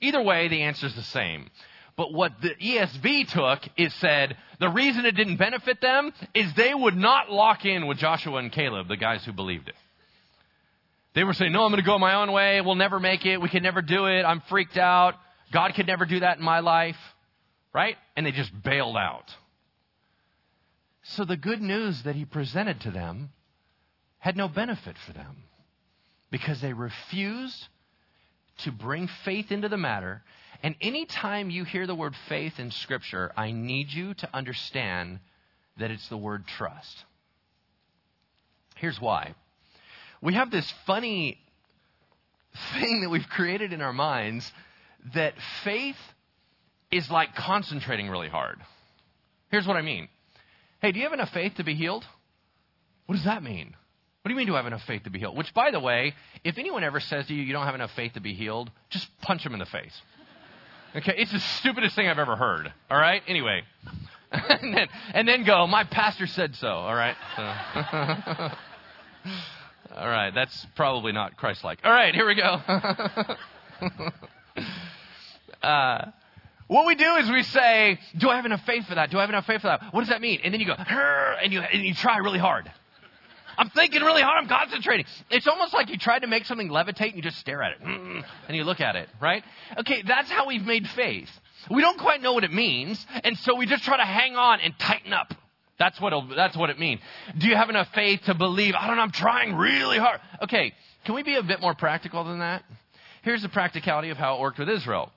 [0.00, 1.50] Either way, the answer is the same.
[1.96, 6.72] But what the ESV took is said the reason it didn't benefit them is they
[6.72, 9.74] would not lock in with Joshua and Caleb, the guys who believed it.
[11.14, 12.60] They were saying, No, I'm going to go my own way.
[12.60, 13.40] We'll never make it.
[13.40, 14.22] We can never do it.
[14.22, 15.14] I'm freaked out.
[15.50, 16.96] God could never do that in my life
[17.72, 17.96] right?
[18.16, 19.34] And they just bailed out.
[21.02, 23.30] So the good news that he presented to them
[24.18, 25.44] had no benefit for them
[26.30, 27.68] because they refused
[28.58, 30.22] to bring faith into the matter.
[30.62, 35.20] And anytime you hear the word faith in Scripture, I need you to understand
[35.78, 37.04] that it's the word trust.
[38.76, 39.34] Here's why.
[40.20, 41.38] We have this funny
[42.74, 44.50] thing that we've created in our minds
[45.14, 45.96] that faith
[46.90, 48.58] is like concentrating really hard.
[49.50, 50.08] Here's what I mean.
[50.80, 52.04] Hey, do you have enough faith to be healed?
[53.06, 53.74] What does that mean?
[54.22, 55.36] What do you mean, do I have enough faith to be healed?
[55.36, 58.14] Which, by the way, if anyone ever says to you, you don't have enough faith
[58.14, 60.02] to be healed, just punch them in the face.
[60.94, 61.14] Okay?
[61.16, 62.72] It's the stupidest thing I've ever heard.
[62.90, 63.22] All right?
[63.26, 63.62] Anyway.
[64.32, 66.68] and, then, and then go, my pastor said so.
[66.68, 67.16] All right?
[67.36, 67.42] So.
[69.96, 70.32] all right.
[70.34, 71.80] That's probably not Christ like.
[71.84, 72.60] All right, here we go.
[75.66, 76.10] uh,
[76.68, 79.10] what we do is we say, Do I have enough faith for that?
[79.10, 79.92] Do I have enough faith for that?
[79.92, 80.40] What does that mean?
[80.44, 82.70] And then you go, and you, and you try really hard.
[83.58, 84.38] I'm thinking really hard.
[84.40, 85.04] I'm concentrating.
[85.30, 87.78] It's almost like you tried to make something levitate and you just stare at it
[87.82, 89.42] and you look at it, right?
[89.78, 91.28] Okay, that's how we've made faith.
[91.68, 94.60] We don't quite know what it means, and so we just try to hang on
[94.60, 95.34] and tighten up.
[95.78, 97.00] That's what that's what it means.
[97.36, 98.74] Do you have enough faith to believe?
[98.74, 99.02] I don't know.
[99.02, 100.20] I'm trying really hard.
[100.42, 100.72] Okay,
[101.04, 102.62] can we be a bit more practical than that?
[103.22, 105.12] Here's the practicality of how it worked with Israel.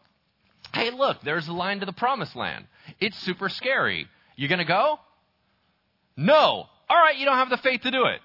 [0.74, 2.66] Hey, look, there's a line to the promised land.
[3.00, 4.08] It's super scary.
[4.36, 5.00] You going to go?
[6.16, 6.66] No.
[6.90, 8.20] All right, you don't have the faith to do it.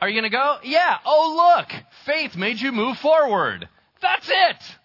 [0.00, 0.58] Are you going to go?
[0.64, 0.98] Yeah.
[1.04, 3.68] Oh, look, faith made you move forward.
[4.02, 4.76] That's it.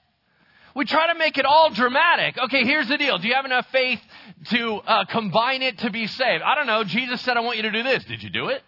[0.76, 2.38] We try to make it all dramatic.
[2.38, 3.18] Okay, here's the deal.
[3.18, 4.00] Do you have enough faith
[4.52, 6.44] to uh, combine it to be saved?
[6.44, 6.84] I don't know.
[6.84, 8.06] Jesus said, I want you to do this.
[8.06, 8.62] Did you do it?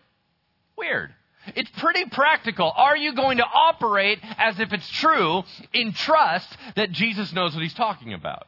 [0.78, 1.14] Weird.
[1.56, 2.72] It's pretty practical.
[2.76, 7.64] Are you going to operate as if it's true in trust that Jesus knows what
[7.64, 8.48] he's talking about?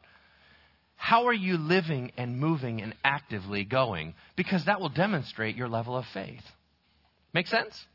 [0.95, 4.13] How are you living and moving and actively going?
[4.35, 6.43] Because that will demonstrate your level of faith.
[7.33, 7.85] Make sense?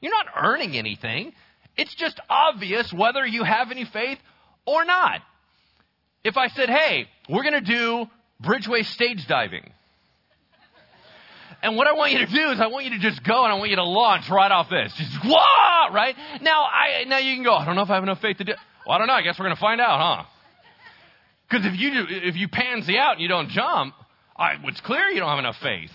[0.00, 1.32] You're not earning anything.
[1.76, 4.18] It's just obvious whether you have any faith
[4.66, 5.20] or not.
[6.22, 8.06] If I said, hey, we're going to do
[8.42, 9.72] Bridgeway stage diving.
[11.64, 13.50] And what I want you to do is I want you to just go and
[13.50, 14.92] I want you to launch right off this.
[14.98, 16.14] Just whoa, right?
[16.42, 18.44] Now I now you can go, I don't know if I have enough faith to
[18.44, 18.52] do
[18.86, 20.24] Well, I don't know, I guess we're gonna find out, huh?
[21.48, 23.94] Because if you do, if you pansy out and you don't jump,
[24.36, 25.90] I, it's clear you don't have enough faith.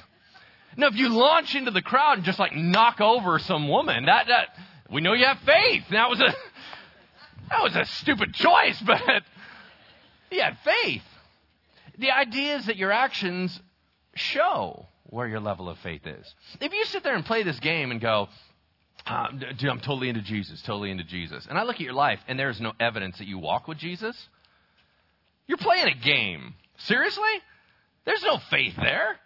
[0.76, 4.26] Now, if you launch into the crowd and just like knock over some woman, that
[4.28, 4.48] that
[4.92, 5.84] we know you have faith.
[5.92, 6.34] That was a
[7.52, 9.02] that was a stupid choice, but
[10.32, 11.04] You had faith.
[12.00, 13.60] The idea is that your actions
[14.16, 16.34] show where your level of faith is.
[16.62, 18.30] If you sit there and play this game and go,
[19.06, 22.20] uh, dude, I'm totally into Jesus, totally into Jesus, and I look at your life
[22.28, 24.16] and there's no evidence that you walk with Jesus,
[25.48, 26.54] you're playing a game.
[26.78, 27.24] Seriously?
[28.06, 29.18] There's no faith there.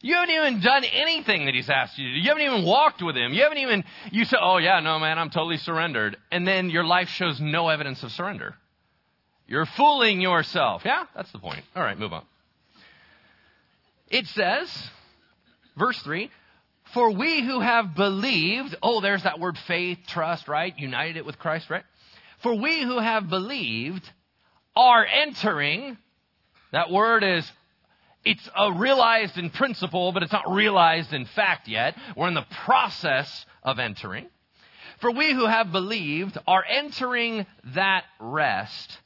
[0.00, 2.20] You haven't even done anything that he's asked you to do.
[2.20, 3.32] You haven't even walked with him.
[3.32, 6.16] You haven't even, you say, oh yeah, no man, I'm totally surrendered.
[6.32, 8.56] And then your life shows no evidence of surrender.
[9.46, 10.82] You're fooling yourself.
[10.84, 11.62] Yeah, that's the point.
[11.76, 12.24] All right, move on.
[14.12, 14.68] It says,
[15.76, 16.30] verse 3,
[16.92, 20.78] for we who have believed, oh, there's that word faith, trust, right?
[20.78, 21.82] United it with Christ, right?
[22.42, 24.08] For we who have believed
[24.76, 25.96] are entering,
[26.72, 27.50] that word is
[28.24, 31.96] it's realized in principle, but it's not realized in fact yet.
[32.16, 34.28] We're in the process of entering.
[35.00, 38.98] For we who have believed are entering that rest.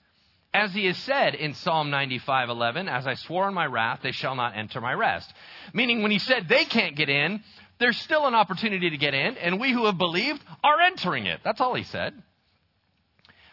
[0.56, 4.34] As he has said in Psalm 95:11, as I swore in my wrath, they shall
[4.34, 5.30] not enter my rest.
[5.74, 7.42] Meaning when he said they can't get in,
[7.78, 11.40] there's still an opportunity to get in, and we who have believed are entering it.
[11.44, 12.14] That's all he said.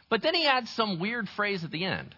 [0.08, 2.16] But then he adds some weird phrase at the end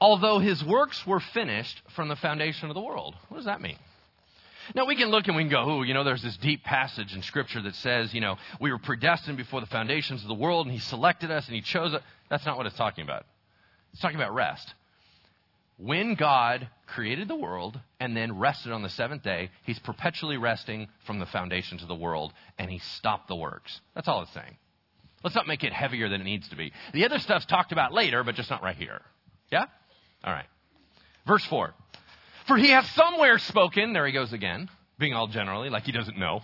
[0.00, 3.14] although his works were finished from the foundation of the world.
[3.28, 3.76] What does that mean?
[4.74, 7.14] Now, we can look and we can go, oh, you know, there's this deep passage
[7.14, 10.66] in Scripture that says, you know, we were predestined before the foundations of the world
[10.66, 12.02] and He selected us and He chose us.
[12.30, 13.26] That's not what it's talking about.
[13.92, 14.74] It's talking about rest.
[15.76, 20.88] When God created the world and then rested on the seventh day, He's perpetually resting
[21.06, 23.80] from the foundations of the world and He stopped the works.
[23.94, 24.56] That's all it's saying.
[25.22, 26.72] Let's not make it heavier than it needs to be.
[26.92, 29.00] The other stuff's talked about later, but just not right here.
[29.50, 29.64] Yeah?
[30.24, 30.46] All right.
[31.26, 31.74] Verse 4.
[32.46, 36.18] For he hath somewhere spoken, there he goes again, being all generally, like he doesn't
[36.18, 36.40] know.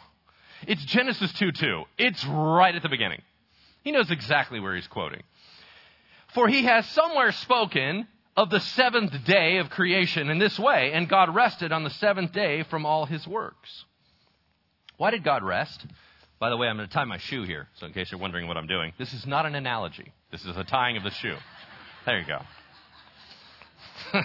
[0.66, 1.82] It's Genesis 2 2.
[1.98, 3.22] It's right at the beginning.
[3.82, 5.22] He knows exactly where he's quoting.
[6.36, 11.08] For he has somewhere spoken of the seventh day of creation in this way, and
[11.08, 13.86] God rested on the seventh day from all his works.
[14.98, 15.86] Why did God rest?
[16.38, 18.48] By the way, I'm going to tie my shoe here, so in case you're wondering
[18.48, 20.12] what I'm doing, this is not an analogy.
[20.30, 21.36] This is a tying of the shoe.
[22.04, 22.42] There you go.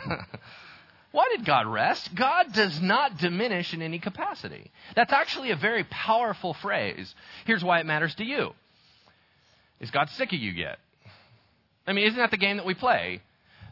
[1.14, 2.14] Why did God rest?
[2.14, 4.70] God does not diminish in any capacity.
[4.98, 7.16] That's actually a very powerful phrase.
[7.46, 8.52] Here's why it matters to you.
[9.80, 10.78] Is God sick of you yet?
[11.88, 13.22] I mean, isn't that the game that we play?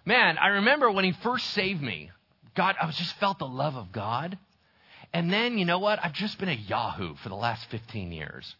[0.05, 2.11] Man, I remember when he first saved me.
[2.55, 4.37] God, I just felt the love of God.
[5.13, 5.99] And then, you know what?
[6.03, 8.55] I've just been a Yahoo for the last 15 years.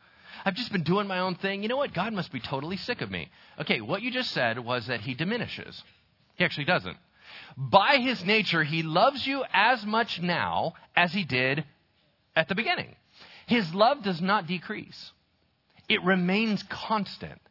[0.45, 1.63] I've just been doing my own thing.
[1.63, 1.93] You know what?
[1.93, 3.29] God must be totally sick of me.
[3.59, 5.83] Okay, what you just said was that he diminishes.
[6.35, 6.97] He actually doesn't.
[7.57, 11.65] By his nature, he loves you as much now as he did
[12.35, 12.95] at the beginning.
[13.47, 15.11] His love does not decrease,
[15.87, 17.41] it remains constant.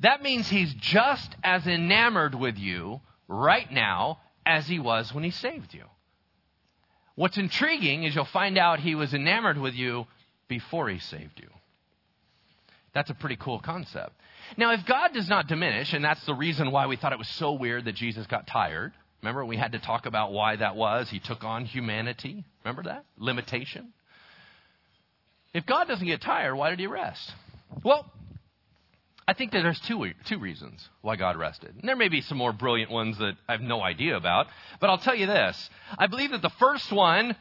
[0.00, 5.30] That means he's just as enamored with you right now as he was when he
[5.30, 5.84] saved you.
[7.14, 10.06] What's intriguing is you'll find out he was enamored with you
[10.48, 11.48] before he saved you.
[12.92, 14.12] That's a pretty cool concept.
[14.56, 17.28] Now, if God does not diminish, and that's the reason why we thought it was
[17.28, 18.92] so weird that Jesus got tired,
[19.24, 21.08] Remember, we had to talk about why that was.
[21.08, 22.44] He took on humanity.
[22.62, 23.06] Remember that?
[23.16, 23.94] Limitation.
[25.54, 27.32] If God doesn't get tired, why did he rest?
[27.82, 28.04] Well,
[29.26, 31.74] I think that there's two, two reasons why God rested.
[31.78, 34.48] And there may be some more brilliant ones that I have no idea about,
[34.80, 35.70] but I'll tell you this.
[35.98, 37.34] I believe that the first one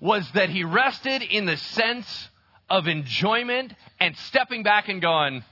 [0.00, 2.28] was that he rested in the sense
[2.68, 5.44] of enjoyment and stepping back and going,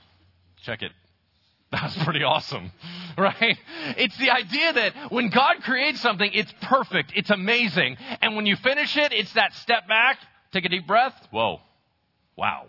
[0.65, 0.91] check it.
[1.73, 2.73] That's pretty awesome,
[3.19, 3.57] right?
[3.97, 7.97] It's the idea that when God creates something, it's perfect, it's amazing.
[8.21, 10.19] And when you finish it, it's that step back,
[10.53, 11.15] take a deep breath.
[11.31, 11.61] Whoa.
[12.37, 12.67] Wow.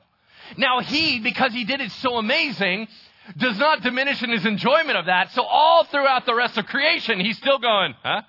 [0.57, 2.87] Now, he, because he did it so amazing,
[3.37, 5.31] does not diminish in his enjoyment of that.
[5.31, 8.21] So, all throughout the rest of creation, he's still going, huh?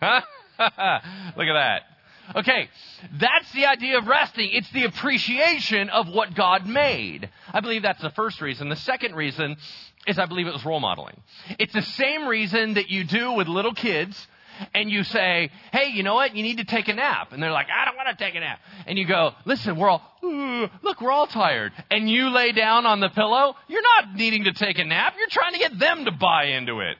[0.00, 0.20] Huh?
[1.36, 1.82] Look at that.
[2.36, 2.68] Okay,
[3.18, 4.50] that's the idea of resting.
[4.52, 7.30] It's the appreciation of what God made.
[7.52, 8.68] I believe that's the first reason.
[8.68, 9.56] The second reason
[10.06, 11.20] is I believe it was role modeling.
[11.58, 14.26] It's the same reason that you do with little kids
[14.74, 16.34] and you say, hey, you know what?
[16.34, 17.32] You need to take a nap.
[17.32, 18.60] And they're like, I don't want to take a nap.
[18.86, 20.02] And you go, listen, we're all,
[20.82, 21.72] look, we're all tired.
[21.90, 23.54] And you lay down on the pillow.
[23.68, 25.14] You're not needing to take a nap.
[25.18, 26.96] You're trying to get them to buy into it.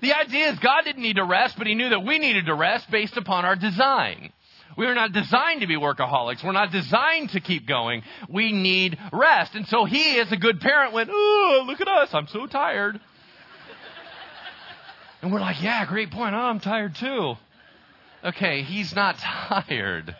[0.00, 2.54] The idea is God didn't need to rest, but He knew that we needed to
[2.54, 4.32] rest based upon our design.
[4.76, 6.44] We are not designed to be workaholics.
[6.44, 8.02] We're not designed to keep going.
[8.28, 9.54] We need rest.
[9.54, 12.10] And so he, as a good parent, went, Oh, look at us.
[12.14, 13.00] I'm so tired.
[15.22, 16.34] And we're like, Yeah, great point.
[16.34, 17.34] Oh, I'm tired too.
[18.24, 20.14] Okay, he's not tired.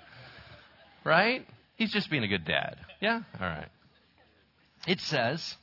[1.04, 1.46] Right?
[1.76, 2.76] He's just being a good dad.
[3.00, 3.20] Yeah?
[3.40, 3.68] All right.
[4.86, 5.56] It says,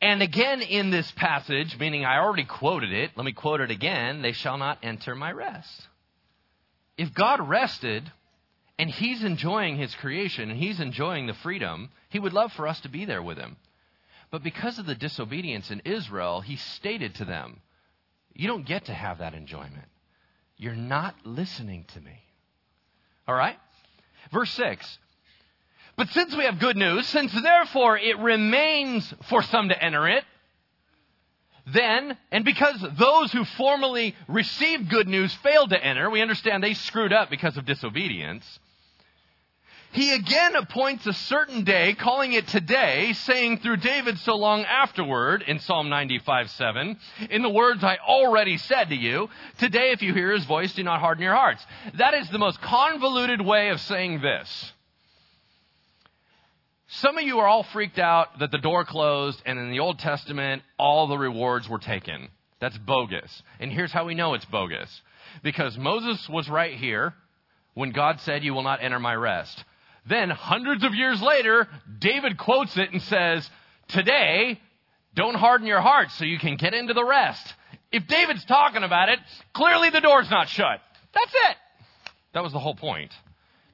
[0.00, 4.22] And again in this passage, meaning I already quoted it, let me quote it again
[4.22, 5.88] they shall not enter my rest.
[6.96, 8.10] If God rested
[8.78, 12.80] and He's enjoying His creation and He's enjoying the freedom, He would love for us
[12.80, 13.56] to be there with Him.
[14.30, 17.60] But because of the disobedience in Israel, He stated to them,
[18.34, 19.88] You don't get to have that enjoyment.
[20.56, 22.18] You're not listening to me.
[23.26, 23.58] All right?
[24.30, 24.98] Verse 6
[25.98, 30.22] but since we have good news, since therefore it remains for some to enter it,
[31.66, 36.74] then, and because those who formerly received good news failed to enter, we understand they
[36.74, 38.60] screwed up because of disobedience.
[39.92, 45.42] He again appoints a certain day, calling it today, saying through David so long afterward
[45.46, 46.96] in Psalm 95 7,
[47.30, 50.82] in the words I already said to you, today if you hear his voice, do
[50.82, 51.64] not harden your hearts.
[51.94, 54.72] That is the most convoluted way of saying this.
[56.88, 59.98] Some of you are all freaked out that the door closed and in the Old
[59.98, 62.28] Testament, all the rewards were taken.
[62.60, 63.42] That's bogus.
[63.60, 65.02] And here's how we know it's bogus.
[65.42, 67.14] Because Moses was right here
[67.74, 69.64] when God said, You will not enter my rest.
[70.08, 71.68] Then, hundreds of years later,
[71.98, 73.48] David quotes it and says,
[73.88, 74.60] Today,
[75.14, 77.54] don't harden your heart so you can get into the rest.
[77.90, 79.18] If David's talking about it,
[79.52, 80.80] clearly the door's not shut.
[81.14, 81.56] That's it.
[82.34, 83.10] That was the whole point.
[83.10, 83.16] Do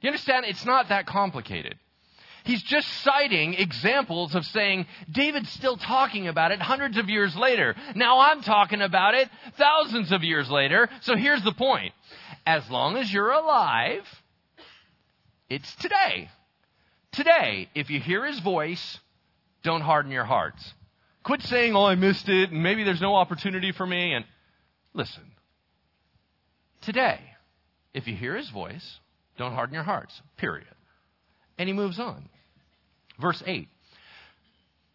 [0.03, 0.45] you understand?
[0.47, 1.77] It's not that complicated.
[2.45, 7.75] He's just citing examples of saying, David's still talking about it hundreds of years later.
[7.95, 10.91] Now I'm talking about it thousands of years later.
[11.01, 11.95] So here's the point.
[12.47, 14.03] As long as you're alive,
[15.49, 16.31] it's today.
[17.13, 18.99] Today, if you hear his voice,
[19.63, 20.75] don't harden your hearts.
[21.23, 24.13] Quit saying, oh, I missed it, and maybe there's no opportunity for me.
[24.13, 24.25] And
[24.93, 25.25] listen,
[26.83, 27.21] today,
[27.95, 29.01] if you hear his voice,
[29.39, 30.67] don't harden your hearts, period.
[31.57, 32.29] And he moves on.
[33.21, 33.69] Verse 8.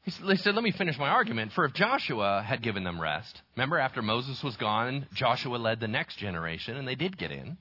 [0.04, 1.52] He said, Let me finish my argument.
[1.54, 5.88] For if Joshua had given them rest, remember after Moses was gone, Joshua led the
[5.88, 7.58] next generation and they did get in.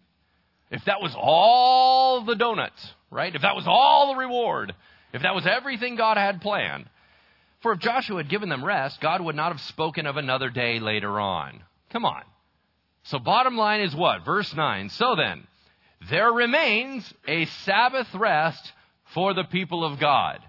[0.70, 3.34] If that was all the donuts, right?
[3.34, 4.74] If that was all the reward,
[5.12, 6.88] if that was everything God had planned,
[7.60, 10.78] for if Joshua had given them rest, God would not have spoken of another day
[10.78, 11.62] later on.
[11.90, 12.22] Come on.
[13.04, 14.24] So, bottom line is what?
[14.24, 14.90] Verse 9.
[14.90, 15.46] So then,
[16.10, 18.72] there remains a Sabbath rest
[19.14, 20.40] for the people of God.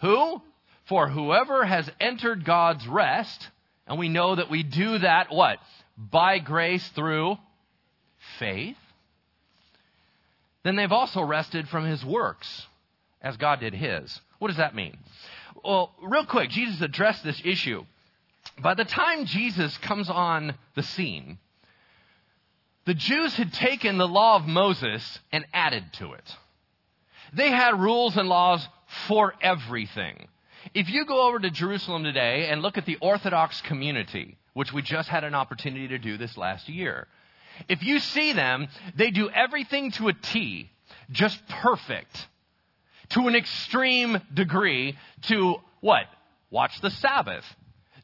[0.00, 0.42] Who?
[0.84, 3.48] For whoever has entered God's rest,
[3.86, 5.58] and we know that we do that what?
[5.96, 7.36] By grace through
[8.38, 8.76] faith.
[10.64, 12.66] Then they've also rested from his works,
[13.20, 14.20] as God did his.
[14.38, 14.98] What does that mean?
[15.64, 17.84] Well, real quick, Jesus addressed this issue.
[18.60, 21.38] By the time Jesus comes on the scene,
[22.84, 26.36] the Jews had taken the law of Moses and added to it.
[27.32, 28.68] They had rules and laws
[29.06, 30.28] for everything.
[30.74, 34.82] If you go over to Jerusalem today and look at the Orthodox community, which we
[34.82, 37.06] just had an opportunity to do this last year,
[37.68, 40.70] if you see them, they do everything to a T,
[41.10, 42.28] just perfect,
[43.10, 46.06] to an extreme degree, to what?
[46.50, 47.44] Watch the Sabbath.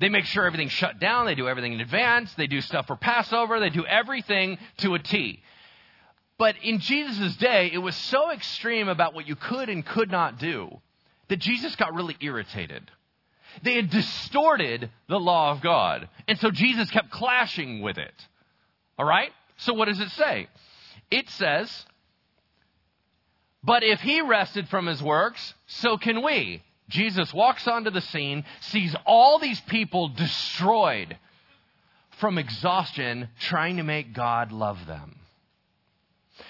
[0.01, 1.27] They make sure everything's shut down.
[1.27, 2.33] They do everything in advance.
[2.35, 3.59] They do stuff for Passover.
[3.59, 5.43] They do everything to a T.
[6.39, 10.39] But in Jesus' day, it was so extreme about what you could and could not
[10.39, 10.81] do
[11.29, 12.89] that Jesus got really irritated.
[13.63, 16.09] They had distorted the law of God.
[16.29, 18.15] And so Jesus kept clashing with it.
[18.99, 19.33] All right?
[19.59, 20.49] So what does it say?
[21.11, 21.87] It says,
[23.63, 26.63] But if he rested from his works, so can we.
[26.89, 31.19] Jesus walks onto the scene, sees all these people destroyed
[32.19, 35.19] from exhaustion, trying to make God love them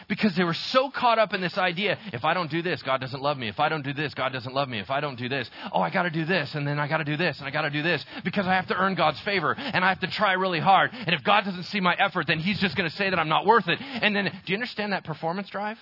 [0.09, 3.01] because they were so caught up in this idea if I don't do this, God
[3.01, 3.49] doesn't love me.
[3.49, 4.79] If I don't do this, God doesn't love me.
[4.79, 6.99] If I don't do this, oh, I got to do this, and then I got
[6.99, 9.21] to do this, and I got to do this because I have to earn God's
[9.21, 10.91] favor, and I have to try really hard.
[10.93, 13.29] And if God doesn't see my effort, then He's just going to say that I'm
[13.29, 13.81] not worth it.
[13.81, 15.79] And then, do you understand that performance drive?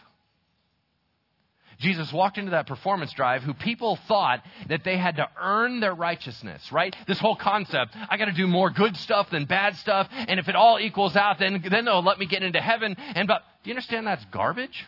[1.78, 5.94] Jesus walked into that performance drive who people thought that they had to earn their
[5.94, 6.94] righteousness, right?
[7.07, 10.57] This whole concept, I gotta do more good stuff than bad stuff, and if it
[10.57, 12.96] all equals out, then, then they'll let me get into heaven.
[12.98, 14.86] And but, do you understand that's garbage?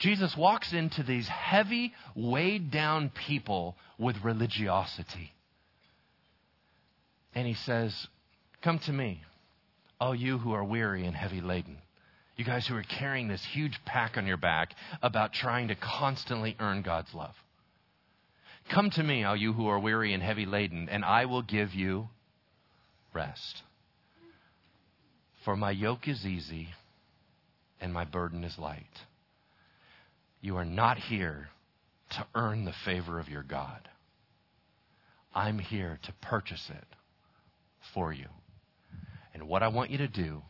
[0.00, 5.32] Jesus walks into these heavy, weighed down people with religiosity.
[7.32, 8.08] And he says,
[8.60, 9.22] Come to me,
[10.00, 11.78] all you who are weary and heavy laden
[12.36, 16.56] you guys who are carrying this huge pack on your back about trying to constantly
[16.58, 17.34] earn God's love.
[18.70, 21.74] Come to me, all you who are weary and heavy laden, and I will give
[21.74, 22.08] you
[23.12, 23.62] rest.
[25.44, 26.68] For my yoke is easy
[27.80, 29.02] and my burden is light.
[30.40, 31.48] You are not here
[32.10, 33.88] to earn the favor of your God.
[35.34, 36.86] I'm here to purchase it
[37.92, 38.26] for you.
[39.34, 40.42] And what I want you to do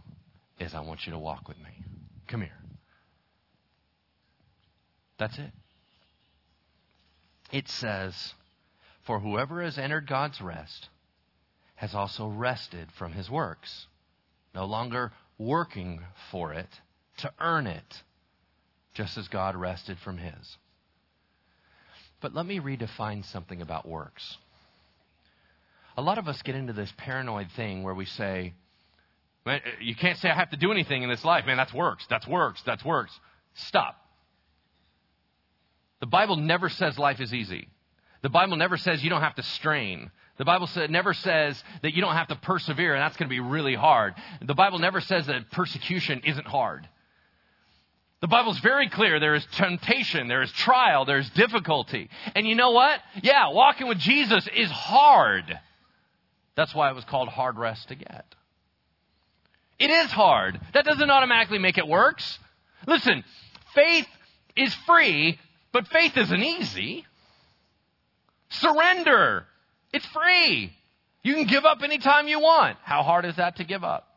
[0.60, 1.82] is I want you to walk with me.
[2.28, 2.58] Come here.
[5.18, 5.52] That's it.
[7.50, 8.34] It says,
[9.06, 10.88] For whoever has entered God's rest
[11.76, 13.86] has also rested from his works,
[14.54, 16.00] no longer working
[16.30, 16.68] for it
[17.18, 18.02] to earn it,
[18.94, 20.56] just as God rested from his.
[22.20, 24.38] But let me redefine something about works.
[25.96, 28.54] A lot of us get into this paranoid thing where we say,
[29.80, 31.44] you can't say I have to do anything in this life.
[31.46, 32.06] Man, that's works.
[32.08, 32.62] That's works.
[32.64, 33.12] That's works.
[33.54, 33.96] Stop.
[36.00, 37.68] The Bible never says life is easy.
[38.22, 40.10] The Bible never says you don't have to strain.
[40.36, 43.40] The Bible never says that you don't have to persevere and that's going to be
[43.40, 44.14] really hard.
[44.42, 46.88] The Bible never says that persecution isn't hard.
[48.20, 49.20] The Bible's very clear.
[49.20, 52.08] There is temptation, there is trial, there is difficulty.
[52.34, 52.98] And you know what?
[53.22, 55.60] Yeah, walking with Jesus is hard.
[56.56, 58.24] That's why it was called hard rest to get.
[59.78, 60.58] It is hard.
[60.72, 62.38] That doesn't automatically make it works.
[62.86, 63.24] Listen,
[63.74, 64.06] faith
[64.56, 65.38] is free,
[65.72, 67.04] but faith isn't easy.
[68.48, 69.46] Surrender.
[69.94, 70.76] It's free.
[71.22, 72.78] You can give up anytime you want.
[72.82, 74.08] How hard is that to give up?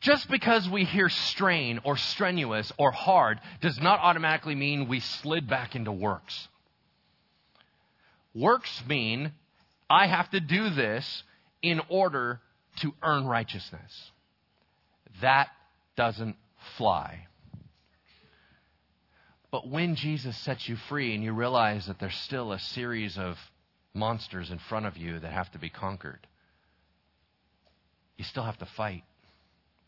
[0.00, 5.46] Just because we hear strain or strenuous or hard does not automatically mean we slid
[5.46, 6.48] back into works.
[8.34, 9.32] Works mean
[9.90, 11.22] I have to do this
[11.60, 12.40] in order
[12.78, 14.10] to earn righteousness.
[15.20, 15.48] That
[15.96, 16.36] doesn't
[16.78, 17.26] fly.
[19.50, 23.36] But when Jesus sets you free and you realize that there's still a series of
[23.94, 26.26] monsters in front of you that have to be conquered,
[28.16, 29.04] you still have to fight.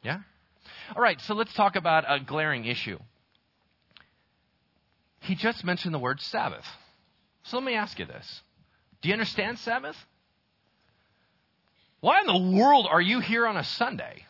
[0.02, 0.18] Yeah?
[0.96, 2.98] All right, so let's talk about a glaring issue.
[5.20, 6.66] He just mentioned the word Sabbath.
[7.44, 8.42] So let me ask you this
[9.00, 9.96] Do you understand Sabbath?
[12.00, 14.24] Why in the world are you here on a Sunday?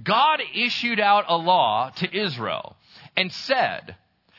[0.00, 2.76] God issued out a law to Israel
[3.16, 3.96] and said,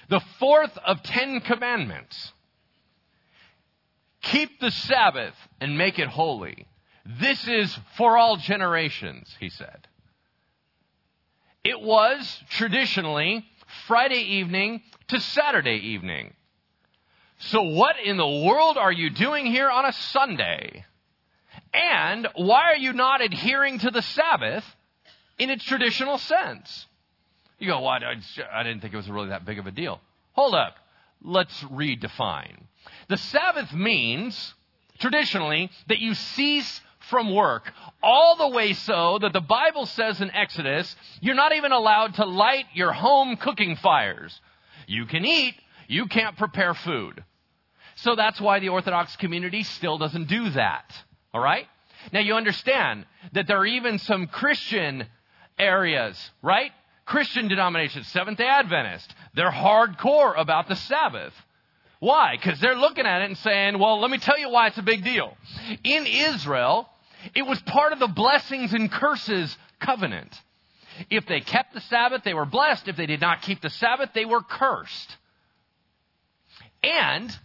[0.09, 2.31] the fourth of ten commandments,
[4.25, 6.67] keep the Sabbath and make it holy.
[7.05, 9.87] This is for all generations, he said.
[11.63, 13.45] It was traditionally
[13.87, 16.33] Friday evening to Saturday evening.
[17.37, 20.85] So what in the world are you doing here on a Sunday?
[21.73, 24.63] And why are you not adhering to the Sabbath
[25.37, 26.87] in its traditional sense?
[27.59, 28.15] You go, well, I,
[28.53, 29.99] I didn't think it was really that big of a deal.
[30.33, 30.75] Hold up.
[31.21, 32.63] Let's redefine.
[33.09, 34.53] The Sabbath means,
[34.99, 37.71] traditionally, that you cease from work,
[38.01, 42.25] all the way so that the Bible says in Exodus, you're not even allowed to
[42.25, 44.39] light your home cooking fires.
[44.87, 45.55] You can eat,
[45.87, 47.23] you can't prepare food.
[47.97, 50.91] So that's why the Orthodox community still doesn't do that.
[51.33, 51.67] All right?
[52.11, 55.05] Now you understand that there are even some Christian
[55.57, 56.71] areas, right?
[57.05, 61.33] Christian denominations, Seventh day Adventist, they're hardcore about the Sabbath.
[61.99, 62.35] Why?
[62.35, 64.83] Because they're looking at it and saying, well, let me tell you why it's a
[64.83, 65.35] big deal.
[65.83, 66.89] In Israel,
[67.33, 70.33] it was part of the blessings and curses covenant.
[71.09, 72.87] If they kept the Sabbath, they were blessed.
[72.87, 75.17] If they did not keep the Sabbath, they were cursed.
[76.83, 77.35] And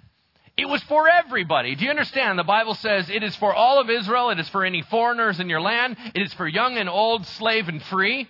[0.57, 1.75] it was for everybody.
[1.75, 2.39] Do you understand?
[2.39, 4.31] The Bible says it is for all of Israel.
[4.31, 5.97] It is for any foreigners in your land.
[6.15, 8.29] It is for young and old, slave and free.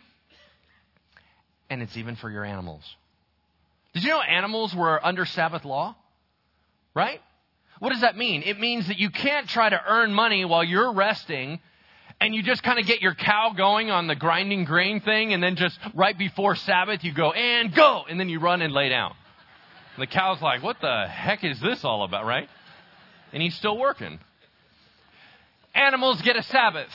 [1.68, 2.82] And it's even for your animals.
[3.94, 5.96] Did you know animals were under Sabbath law?
[6.94, 7.20] Right?
[7.78, 8.42] What does that mean?
[8.42, 11.60] It means that you can't try to earn money while you're resting
[12.20, 15.42] and you just kind of get your cow going on the grinding grain thing and
[15.42, 18.90] then just right before Sabbath you go and go and then you run and lay
[18.90, 19.14] down.
[19.96, 22.48] And the cow's like, what the heck is this all about, right?
[23.32, 24.18] And he's still working.
[25.74, 26.92] Animals get a Sabbath.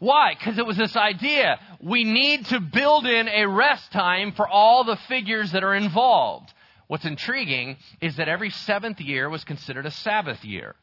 [0.00, 0.34] Why?
[0.36, 1.60] Because it was this idea.
[1.80, 6.52] We need to build in a rest time for all the figures that are involved.
[6.86, 10.74] What's intriguing is that every seventh year was considered a Sabbath year.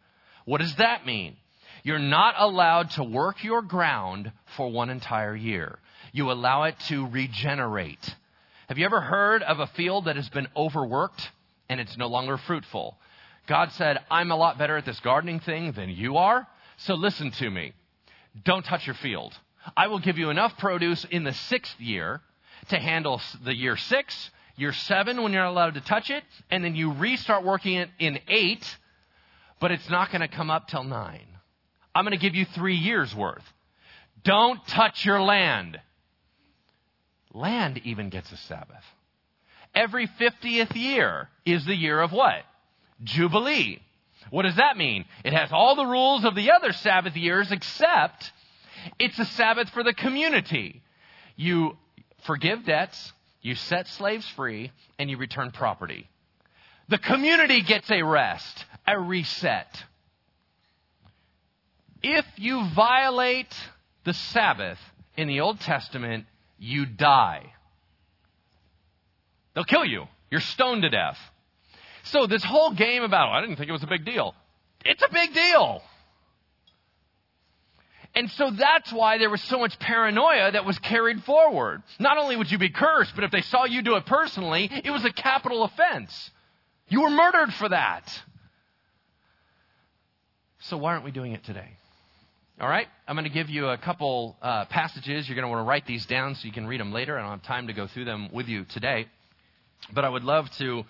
[0.45, 1.37] What does that mean?
[1.83, 5.79] You're not allowed to work your ground for one entire year.
[6.11, 8.15] You allow it to regenerate.
[8.67, 11.31] Have you ever heard of a field that has been overworked
[11.69, 12.97] and it's no longer fruitful?
[13.47, 16.47] God said, I'm a lot better at this gardening thing than you are.
[16.77, 17.73] So listen to me.
[18.43, 19.33] Don't touch your field.
[19.75, 22.21] I will give you enough produce in the sixth year
[22.69, 26.63] to handle the year six, year seven when you're not allowed to touch it, and
[26.63, 28.65] then you restart working it in eight,
[29.59, 31.27] but it's not going to come up till nine.
[31.93, 33.43] I'm going to give you three years worth.
[34.23, 35.79] Don't touch your land.
[37.33, 38.83] Land even gets a Sabbath.
[39.73, 42.43] Every 50th year is the year of what?
[43.03, 43.81] Jubilee.
[44.29, 45.05] What does that mean?
[45.23, 48.31] It has all the rules of the other Sabbath years, except
[48.99, 50.81] it's a Sabbath for the community.
[51.35, 51.77] You
[52.23, 56.09] forgive debts, you set slaves free, and you return property.
[56.89, 59.83] The community gets a rest, a reset.
[62.03, 63.53] If you violate
[64.03, 64.79] the Sabbath
[65.15, 66.25] in the Old Testament,
[66.57, 67.53] you die.
[69.53, 70.05] They'll kill you.
[70.29, 71.17] You're stoned to death.
[72.03, 74.33] So this whole game about, oh, I didn't think it was a big deal.
[74.83, 75.81] It's a big deal.
[78.13, 81.81] And so that's why there was so much paranoia that was carried forward.
[81.97, 84.91] Not only would you be cursed, but if they saw you do it personally, it
[84.91, 86.29] was a capital offense.
[86.89, 88.11] You were murdered for that.
[90.59, 91.69] So why aren't we doing it today?
[92.59, 92.87] All right?
[93.07, 95.27] I'm going to give you a couple uh, passages.
[95.27, 97.17] You're going to want to write these down so you can read them later.
[97.17, 99.07] I don't have time to go through them with you today.
[99.93, 100.83] But I would love to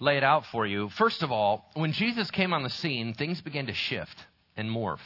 [0.00, 0.90] lay it out for you.
[0.90, 4.16] First of all, when Jesus came on the scene, things began to shift
[4.56, 5.00] and morph.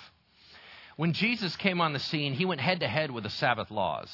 [0.96, 4.10] When Jesus came on the scene, he went head to head with the Sabbath laws.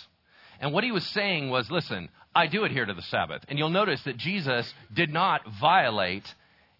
[0.60, 3.44] And what he was saying was, listen, I do adhere to the Sabbath.
[3.48, 6.32] And you'll notice that Jesus did not violate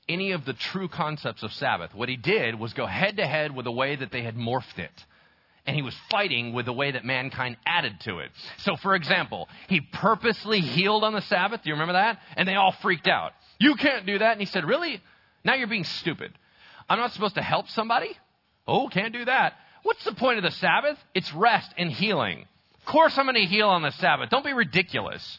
[0.08, 1.94] any of the true concepts of Sabbath.
[1.94, 4.78] What he did was go head to head with the way that they had morphed
[4.78, 5.04] it.
[5.66, 8.30] And he was fighting with the way that mankind added to it.
[8.58, 11.62] So, for example, he purposely healed on the Sabbath.
[11.64, 12.20] Do you remember that?
[12.36, 13.32] And they all freaked out.
[13.58, 14.32] You can't do that.
[14.32, 15.02] And he said, Really?
[15.44, 16.32] Now you're being stupid.
[16.88, 18.16] I'm not supposed to help somebody?
[18.66, 19.54] Oh, can't do that.
[19.82, 20.98] What's the point of the Sabbath?
[21.14, 22.46] It's rest and healing.
[22.80, 24.30] Of course I'm going to heal on the Sabbath.
[24.30, 25.38] Don't be ridiculous.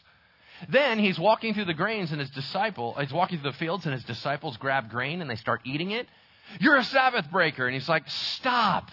[0.68, 3.94] Then he's walking through the grains and his disciple, he's walking through the fields and
[3.94, 6.08] his disciples grab grain and they start eating it.
[6.60, 7.66] You're a Sabbath breaker.
[7.66, 8.90] And he's like, stop.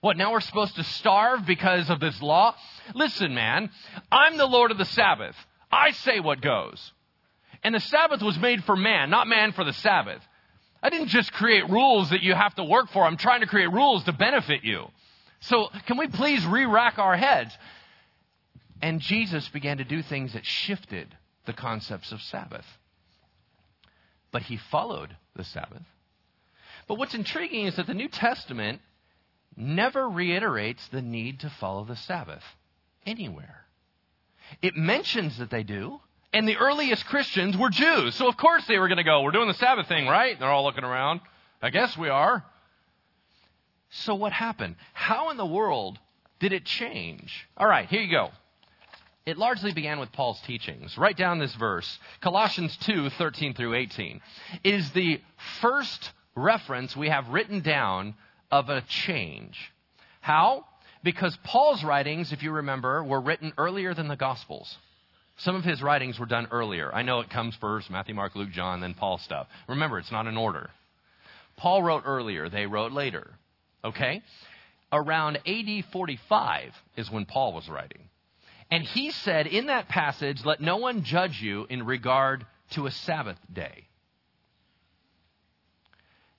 [0.00, 2.54] What, now we're supposed to starve because of this law?
[2.94, 3.70] Listen, man,
[4.10, 5.36] I'm the Lord of the Sabbath.
[5.70, 6.92] I say what goes.
[7.62, 10.20] And the Sabbath was made for man, not man for the Sabbath.
[10.82, 13.04] I didn't just create rules that you have to work for.
[13.04, 14.86] I'm trying to create rules to benefit you.
[15.40, 17.56] So can we please re-rack our heads?
[18.80, 21.14] And Jesus began to do things that shifted
[21.46, 22.66] the concepts of Sabbath.
[24.32, 25.82] But he followed the Sabbath.
[26.88, 28.80] But what's intriguing is that the New Testament
[29.56, 32.42] never reiterates the need to follow the Sabbath
[33.06, 33.66] anywhere.
[34.60, 36.00] It mentions that they do,
[36.32, 38.14] and the earliest Christians were Jews.
[38.14, 40.38] So of course they were going to go, we're doing the Sabbath thing, right?
[40.38, 41.20] They're all looking around.
[41.60, 42.44] I guess we are.
[43.90, 44.76] So what happened?
[44.94, 45.98] How in the world
[46.40, 47.46] did it change?
[47.56, 48.30] All right, here you go.
[49.24, 50.98] It largely began with Paul's teachings.
[50.98, 54.20] Write down this verse, Colossians 2, 13 through 18.
[54.64, 55.20] It is the
[55.60, 58.14] first reference we have written down
[58.50, 59.72] of a change.
[60.20, 60.64] How?
[61.04, 64.76] Because Paul's writings, if you remember, were written earlier than the Gospels.
[65.42, 66.94] Some of his writings were done earlier.
[66.94, 69.48] I know it comes first Matthew, Mark, Luke, John, then Paul stuff.
[69.68, 70.70] Remember, it's not in order.
[71.56, 73.28] Paul wrote earlier, they wrote later.
[73.84, 74.22] Okay?
[74.92, 78.08] Around AD 45 is when Paul was writing.
[78.70, 82.92] And he said in that passage, let no one judge you in regard to a
[82.92, 83.88] Sabbath day.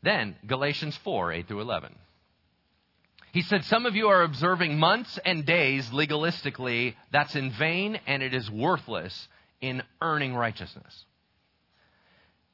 [0.02, 1.94] Then, Galatians 4 8 through 11.
[3.34, 6.94] He said, Some of you are observing months and days legalistically.
[7.12, 9.28] That's in vain and it is worthless
[9.60, 11.06] in earning righteousness.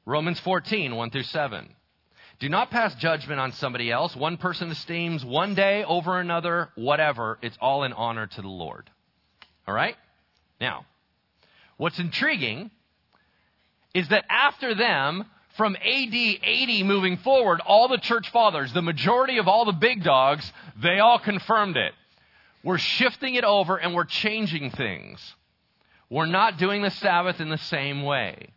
[0.05, 1.75] Romans 14 1 through 7.
[2.39, 4.15] Do not pass judgment on somebody else.
[4.15, 7.37] One person esteems one day over another, whatever.
[7.41, 8.89] It's all in honor to the Lord.
[9.67, 9.97] All right?
[10.61, 10.85] Now,
[11.75, 12.71] what's intriguing
[13.93, 15.25] is that after them,
[15.59, 20.05] from AD 80 moving forward, all the church fathers, the majority of all the big
[20.05, 20.49] dogs,
[20.81, 21.91] they all confirmed it.
[22.63, 25.35] We're shifting it over and we're changing things.
[26.09, 28.53] We're not doing the Sabbath in the same way.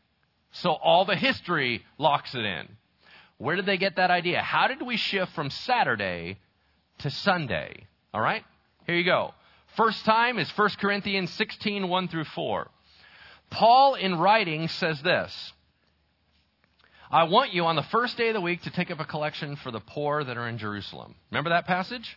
[0.52, 2.68] So all the history locks it in.
[3.36, 4.40] Where did they get that idea?
[4.40, 6.38] How did we shift from Saturday
[6.98, 7.88] to Sunday?
[8.14, 8.44] All right?
[8.86, 9.34] Here you go.
[9.76, 12.70] First time is 1 Corinthians 16, 1 through 4.
[13.50, 15.52] Paul, in writing, says this
[17.12, 19.56] I want you on the first day of the week to take up a collection
[19.56, 21.14] for the poor that are in Jerusalem.
[21.30, 22.16] Remember that passage?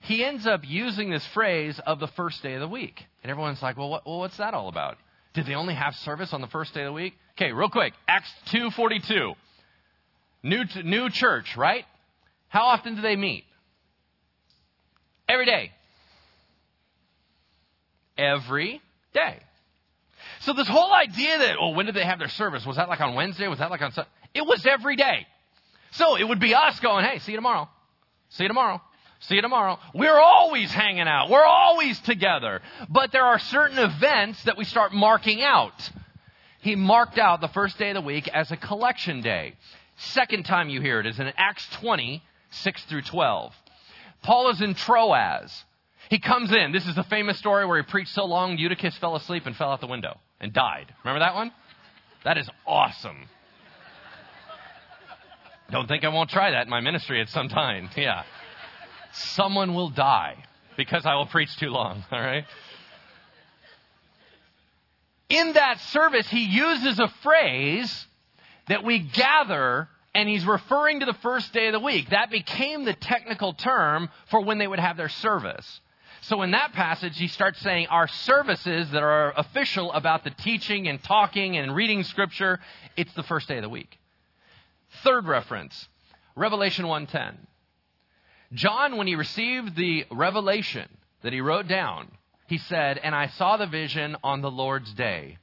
[0.00, 3.02] He ends up using this phrase of the first day of the week.
[3.22, 4.98] And everyone's like, well, what, well what's that all about?
[5.32, 7.14] Did they only have service on the first day of the week?
[7.32, 7.94] Okay, real quick.
[8.06, 9.34] Acts 2.42.
[10.42, 11.86] New, new church, right?
[12.48, 13.44] How often do they meet?
[15.26, 15.72] Every day.
[18.18, 18.82] Every
[19.14, 19.40] day.
[20.40, 22.64] So this whole idea that, oh, when did they have their service?
[22.66, 23.48] Was that like on Wednesday?
[23.48, 24.10] Was that like on Sunday?
[24.34, 25.26] It was every day.
[25.92, 27.68] So it would be us going, hey, see you tomorrow.
[28.30, 28.80] See you tomorrow.
[29.20, 29.78] See you tomorrow.
[29.94, 31.30] We're always hanging out.
[31.30, 32.60] We're always together.
[32.88, 35.72] But there are certain events that we start marking out.
[36.60, 39.54] he marked out the first day of the week as a collection day.
[39.98, 43.54] Second time you hear it is in Acts 20, 6 through 12.
[44.22, 45.64] Paul is in Troas.
[46.08, 46.72] He comes in.
[46.72, 49.70] This is the famous story where he preached so long, Eutychus fell asleep and fell
[49.70, 50.92] out the window and died.
[51.04, 51.50] Remember that one?
[52.24, 53.28] That is awesome.
[55.70, 57.90] Don't think I won't try that in my ministry at some time.
[57.96, 58.22] Yeah.
[59.12, 60.36] Someone will die
[60.76, 62.44] because I will preach too long, all right?
[65.30, 68.06] In that service, he uses a phrase
[68.68, 72.10] that we gather and he's referring to the first day of the week.
[72.10, 75.80] That became the technical term for when they would have their service.
[76.22, 80.88] So in that passage, he starts saying our services that are official about the teaching
[80.88, 82.60] and talking and reading scripture,
[82.96, 83.98] it's the first day of the week.
[85.02, 85.88] Third reference,
[86.34, 87.36] Revelation 1:10.
[88.52, 90.88] John when he received the revelation
[91.22, 92.10] that he wrote down,
[92.46, 95.38] he said, "And I saw the vision on the Lord's day."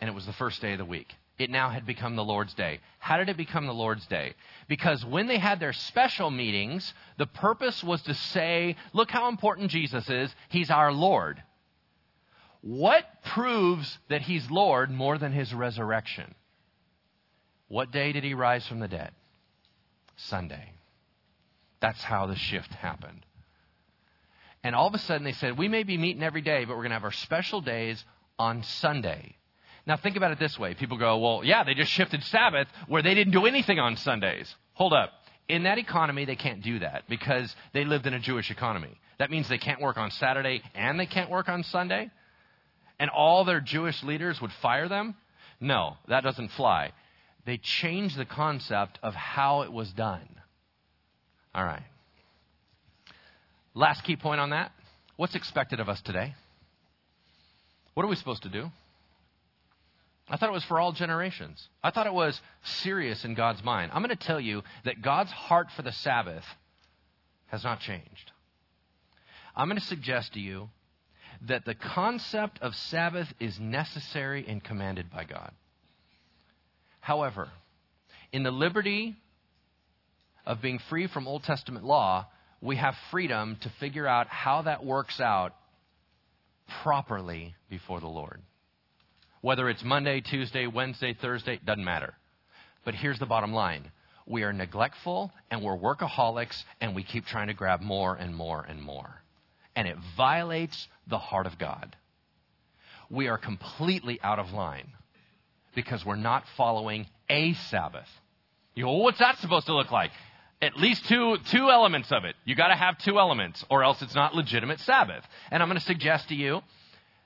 [0.00, 2.54] And it was the first day of the week it now had become the Lord's
[2.54, 2.80] Day.
[2.98, 4.34] How did it become the Lord's Day?
[4.68, 9.70] Because when they had their special meetings, the purpose was to say, look how important
[9.70, 10.34] Jesus is.
[10.48, 11.42] He's our Lord.
[12.60, 16.34] What proves that he's Lord more than his resurrection?
[17.68, 19.12] What day did he rise from the dead?
[20.16, 20.72] Sunday.
[21.80, 23.24] That's how the shift happened.
[24.62, 26.82] And all of a sudden they said, we may be meeting every day, but we're
[26.82, 28.04] going to have our special days
[28.38, 29.36] on Sunday.
[29.90, 30.74] Now, think about it this way.
[30.74, 34.54] People go, well, yeah, they just shifted Sabbath where they didn't do anything on Sundays.
[34.74, 35.10] Hold up.
[35.48, 39.00] In that economy, they can't do that because they lived in a Jewish economy.
[39.18, 42.08] That means they can't work on Saturday and they can't work on Sunday?
[43.00, 45.16] And all their Jewish leaders would fire them?
[45.60, 46.92] No, that doesn't fly.
[47.44, 50.28] They changed the concept of how it was done.
[51.52, 51.82] All right.
[53.74, 54.70] Last key point on that.
[55.16, 56.36] What's expected of us today?
[57.94, 58.70] What are we supposed to do?
[60.30, 61.68] I thought it was for all generations.
[61.82, 63.90] I thought it was serious in God's mind.
[63.92, 66.44] I'm going to tell you that God's heart for the Sabbath
[67.48, 68.30] has not changed.
[69.56, 70.70] I'm going to suggest to you
[71.48, 75.50] that the concept of Sabbath is necessary and commanded by God.
[77.00, 77.48] However,
[78.32, 79.16] in the liberty
[80.46, 82.26] of being free from Old Testament law,
[82.60, 85.54] we have freedom to figure out how that works out
[86.82, 88.42] properly before the Lord.
[89.42, 92.14] Whether it's Monday, Tuesday, Wednesday, Thursday, doesn't matter.
[92.84, 93.90] But here's the bottom line
[94.26, 98.62] we are neglectful and we're workaholics and we keep trying to grab more and more
[98.62, 99.22] and more.
[99.74, 101.96] And it violates the heart of God.
[103.10, 104.92] We are completely out of line
[105.74, 108.08] because we're not following a Sabbath.
[108.74, 110.10] You go, well, what's that supposed to look like?
[110.62, 112.36] At least two, two elements of it.
[112.44, 115.24] You gotta have two elements or else it's not legitimate Sabbath.
[115.50, 116.60] And I'm gonna suggest to you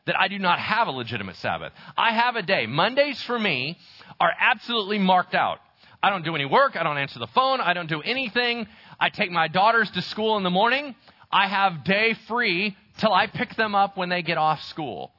[0.07, 1.72] that I do not have a legitimate Sabbath.
[1.96, 2.66] I have a day.
[2.66, 3.78] Mondays for me
[4.20, 5.59] are absolutely marked out.
[6.02, 6.76] I don't do any work.
[6.76, 7.61] I don't answer the phone.
[7.61, 8.66] I don't do anything.
[9.00, 10.94] I take my daughters to school in the morning.
[11.30, 15.12] I have day free till I pick them up when they get off school.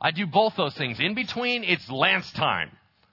[0.00, 0.98] I do both those things.
[1.00, 2.70] In between, it's Lance time,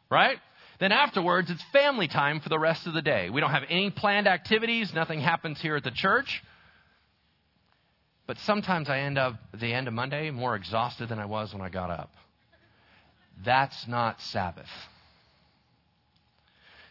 [0.10, 0.38] right?
[0.80, 3.30] Then afterwards, it's family time for the rest of the day.
[3.30, 4.92] We don't have any planned activities.
[4.94, 6.44] Nothing happens here at the church.
[8.28, 11.54] But sometimes I end up at the end of Monday more exhausted than I was
[11.54, 12.12] when I got up.
[13.44, 14.70] That's not Sabbath.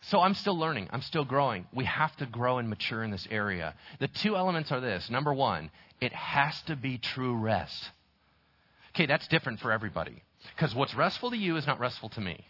[0.02, 0.88] So I'm still learning.
[0.90, 1.66] I'm still growing.
[1.72, 3.74] We have to grow and mature in this area.
[4.00, 5.08] The two elements are this.
[5.10, 5.70] Number one,
[6.00, 7.90] it has to be true rest.
[8.94, 10.22] Okay, that's different for everybody.
[10.56, 12.44] Because what's restful to you is not restful to me.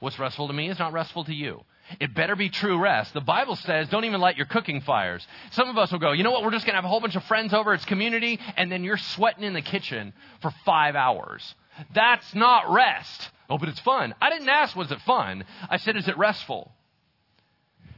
[0.00, 1.60] What's restful to me is not restful to you.
[2.00, 3.14] It better be true rest.
[3.14, 5.26] The Bible says don't even light your cooking fires.
[5.52, 7.00] Some of us will go, you know what, we're just going to have a whole
[7.00, 10.12] bunch of friends over, it's community, and then you're sweating in the kitchen
[10.42, 11.54] for five hours.
[11.94, 13.30] That's not rest.
[13.50, 14.14] Oh, but it's fun.
[14.20, 15.44] I didn't ask, was it fun?
[15.70, 16.72] I said, is it restful?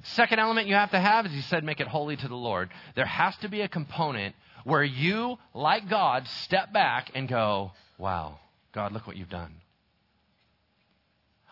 [0.03, 2.71] Second element you have to have is he said, make it holy to the Lord.
[2.95, 4.35] There has to be a component
[4.65, 8.39] where you, like God, step back and go, wow,
[8.73, 9.55] God, look what you've done.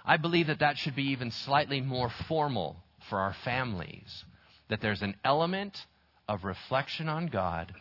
[0.08, 2.76] I believe that that should be even slightly more formal
[3.10, 4.24] for our families.
[4.70, 5.78] That there's an element
[6.26, 7.74] of reflection on God,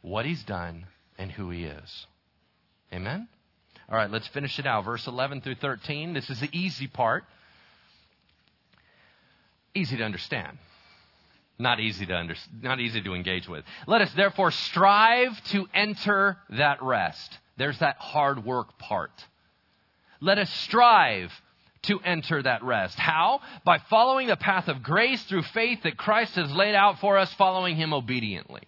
[0.00, 0.86] what He's done,
[1.18, 2.06] and who He is.
[2.94, 3.28] Amen?
[3.90, 4.86] All right, let's finish it out.
[4.86, 6.14] Verse 11 through 13.
[6.14, 7.24] This is the easy part.
[9.74, 10.56] Easy to understand.
[11.58, 13.64] Not easy to under, not easy to engage with.
[13.86, 17.38] Let us therefore strive to enter that rest.
[17.58, 19.12] There's that hard work part.
[20.20, 21.30] Let us strive
[21.86, 22.98] to enter that rest.
[22.98, 23.40] How?
[23.64, 27.32] By following the path of grace through faith that Christ has laid out for us,
[27.34, 28.62] following Him obediently.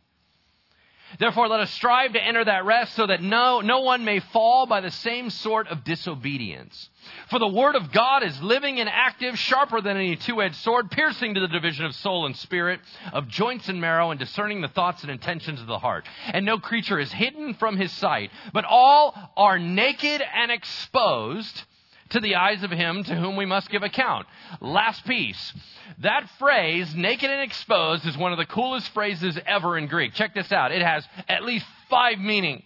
[1.18, 4.66] Therefore, let us strive to enter that rest so that no, no one may fall
[4.66, 6.90] by the same sort of disobedience.
[7.30, 11.34] For the word of God is living and active, sharper than any two-edged sword, piercing
[11.34, 12.80] to the division of soul and spirit,
[13.12, 16.04] of joints and marrow, and discerning the thoughts and intentions of the heart.
[16.26, 21.62] And no creature is hidden from his sight, but all are naked and exposed
[22.10, 24.26] to the eyes of him to whom we must give account.
[24.60, 25.52] Last piece.
[25.98, 30.14] That phrase, naked and exposed, is one of the coolest phrases ever in Greek.
[30.14, 30.72] Check this out.
[30.72, 32.64] It has at least five meanings.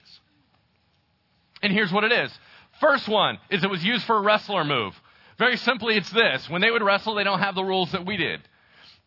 [1.63, 2.37] And here's what it is.
[2.81, 4.95] First one is it was used for a wrestler move.
[5.39, 6.49] Very simply, it's this.
[6.51, 8.41] When they would wrestle, they don't have the rules that we did.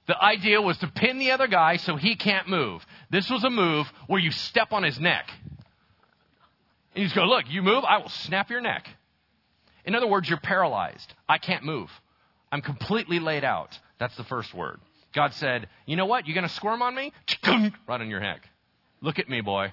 [0.08, 2.86] The idea was to pin the other guy so he can't move.
[3.10, 5.30] This was a move where you step on his neck.
[6.94, 8.88] And you just go, look, you move, I will snap your neck.
[9.86, 11.14] In other words, you're paralyzed.
[11.30, 11.90] I can't move.
[12.52, 13.78] I'm completely laid out.
[14.00, 14.80] That's the first word.
[15.14, 16.28] God said, You know what?
[16.28, 17.14] You're going to squirm on me?
[17.48, 18.42] Right on your neck.
[19.02, 19.72] Look at me, boy.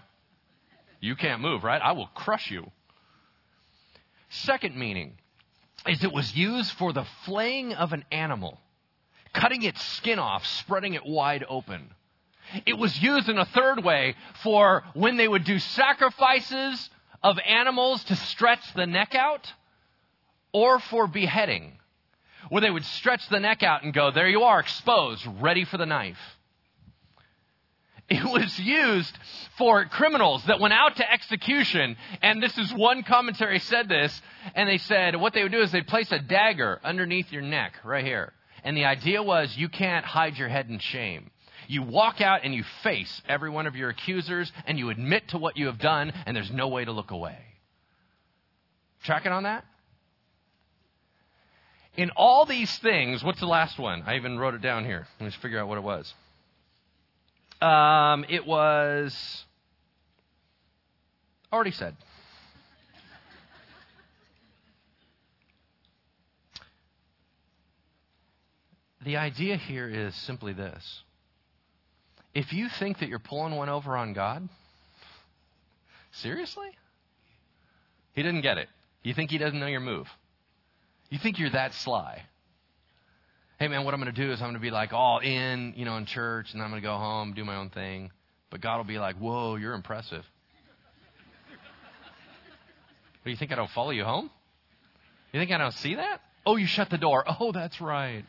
[1.00, 1.80] You can't move, right?
[1.82, 2.70] I will crush you.
[4.28, 5.14] Second meaning
[5.86, 8.60] is it was used for the flaying of an animal,
[9.32, 11.90] cutting its skin off, spreading it wide open.
[12.66, 16.90] It was used in a third way for when they would do sacrifices
[17.22, 19.52] of animals to stretch the neck out
[20.52, 21.78] or for beheading,
[22.48, 25.78] where they would stretch the neck out and go, There you are, exposed, ready for
[25.78, 26.18] the knife.
[28.08, 29.16] It was used
[29.56, 34.20] for criminals that went out to execution, and this is one commentary said this,
[34.54, 37.72] and they said what they would do is they'd place a dagger underneath your neck,
[37.84, 38.34] right here.
[38.64, 41.30] And the idea was you can't hide your head in shame.
[41.68, 45.38] You walk out and you face every one of your accusers, and you admit to
[45.38, 47.38] what you have done, and there's no way to look away.
[49.04, 49.64] Tracking on that?
[51.96, 54.02] In all these things, what's the last one?
[54.06, 55.06] I even wrote it down here.
[55.20, 56.12] Let me figure out what it was.
[57.60, 59.44] Um, it was
[61.52, 61.96] already said.
[69.04, 71.02] The idea here is simply this.
[72.34, 74.48] If you think that you're pulling one over on God,
[76.12, 76.68] seriously?
[78.14, 78.68] He didn't get it.
[79.02, 80.08] You think he doesn't know your move.
[81.12, 82.22] You think you're that sly.
[83.58, 85.74] Hey man, what I'm going to do is I'm going to be like all in,
[85.76, 88.10] you know, in church, and I'm going to go home, do my own thing.
[88.48, 90.24] But God will be like, whoa, you're impressive.
[91.50, 94.30] What, do you think I don't follow you home?
[95.34, 96.22] You think I don't see that?
[96.46, 97.24] Oh, you shut the door.
[97.38, 98.24] Oh, that's right.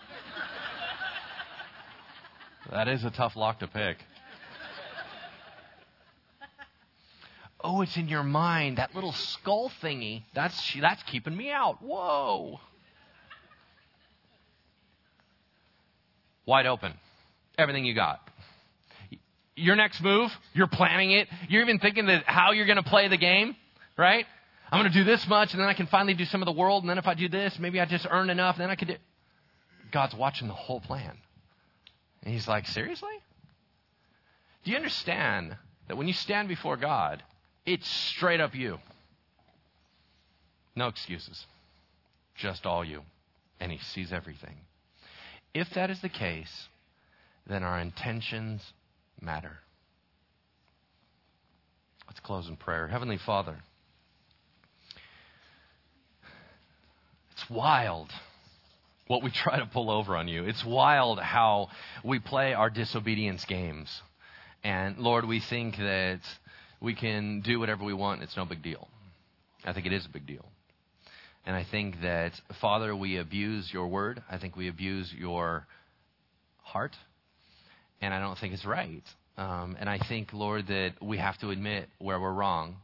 [2.69, 3.95] that is a tough lock to pick.
[7.61, 8.77] Oh, it's in your mind.
[8.77, 10.23] That little skull thingy.
[10.35, 11.81] That's that's keeping me out.
[11.81, 12.59] Whoa.
[16.45, 16.93] Wide open.
[17.57, 18.19] Everything you got.
[19.55, 21.27] Your next move, you're planning it.
[21.47, 23.55] You're even thinking that how you're going to play the game,
[23.97, 24.25] right?
[24.71, 26.51] I'm going to do this much, and then I can finally do some of the
[26.51, 28.75] world, and then if I do this, maybe I just earn enough, and then I
[28.75, 28.95] could do.
[29.91, 31.15] God's watching the whole plan.
[32.23, 33.13] And He's like, seriously?
[34.63, 35.55] Do you understand
[35.87, 37.21] that when you stand before God,
[37.65, 38.79] it's straight up you?
[40.75, 41.45] No excuses.
[42.35, 43.03] Just all you.
[43.59, 44.55] And He sees everything.
[45.53, 46.67] If that is the case,
[47.47, 48.61] then our intentions
[49.21, 49.59] matter.
[52.07, 52.87] Let's close in prayer.
[52.87, 53.57] Heavenly Father,
[57.31, 58.09] it's wild
[59.07, 60.45] what we try to pull over on you.
[60.45, 61.69] It's wild how
[62.03, 63.89] we play our disobedience games.
[64.63, 66.21] And Lord, we think that
[66.81, 68.23] we can do whatever we want.
[68.23, 68.87] It's no big deal.
[69.65, 70.45] I think it is a big deal.
[71.45, 72.31] And I think that,
[72.61, 74.23] Father, we abuse your word.
[74.29, 75.67] I think we abuse your
[76.61, 76.95] heart.
[78.01, 79.03] And I don't think it's right.
[79.37, 82.77] Um, and I think, Lord, that we have to admit where we're wrong.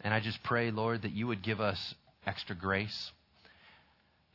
[0.00, 1.94] And I just pray, Lord, that you would give us
[2.26, 3.10] extra grace,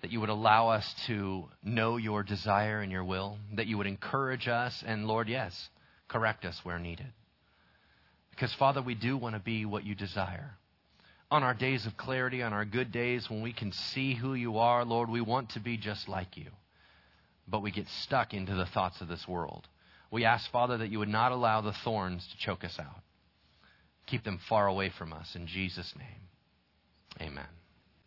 [0.01, 3.87] that you would allow us to know your desire and your will, that you would
[3.87, 5.53] encourage us, and, Lord, yes,
[6.07, 7.07] correct us where needed.
[8.31, 10.57] Because, Father, we do want to be what you desire
[11.33, 14.59] on our days of clarity, on our good days when we can see who you
[14.59, 16.51] are, Lord, we want to be just like you.
[17.47, 19.67] But we get stuck into the thoughts of this world.
[20.11, 23.01] We ask, Father, that you would not allow the thorns to choke us out.
[24.05, 25.33] Keep them far away from us.
[25.33, 27.47] In Jesus' name, amen.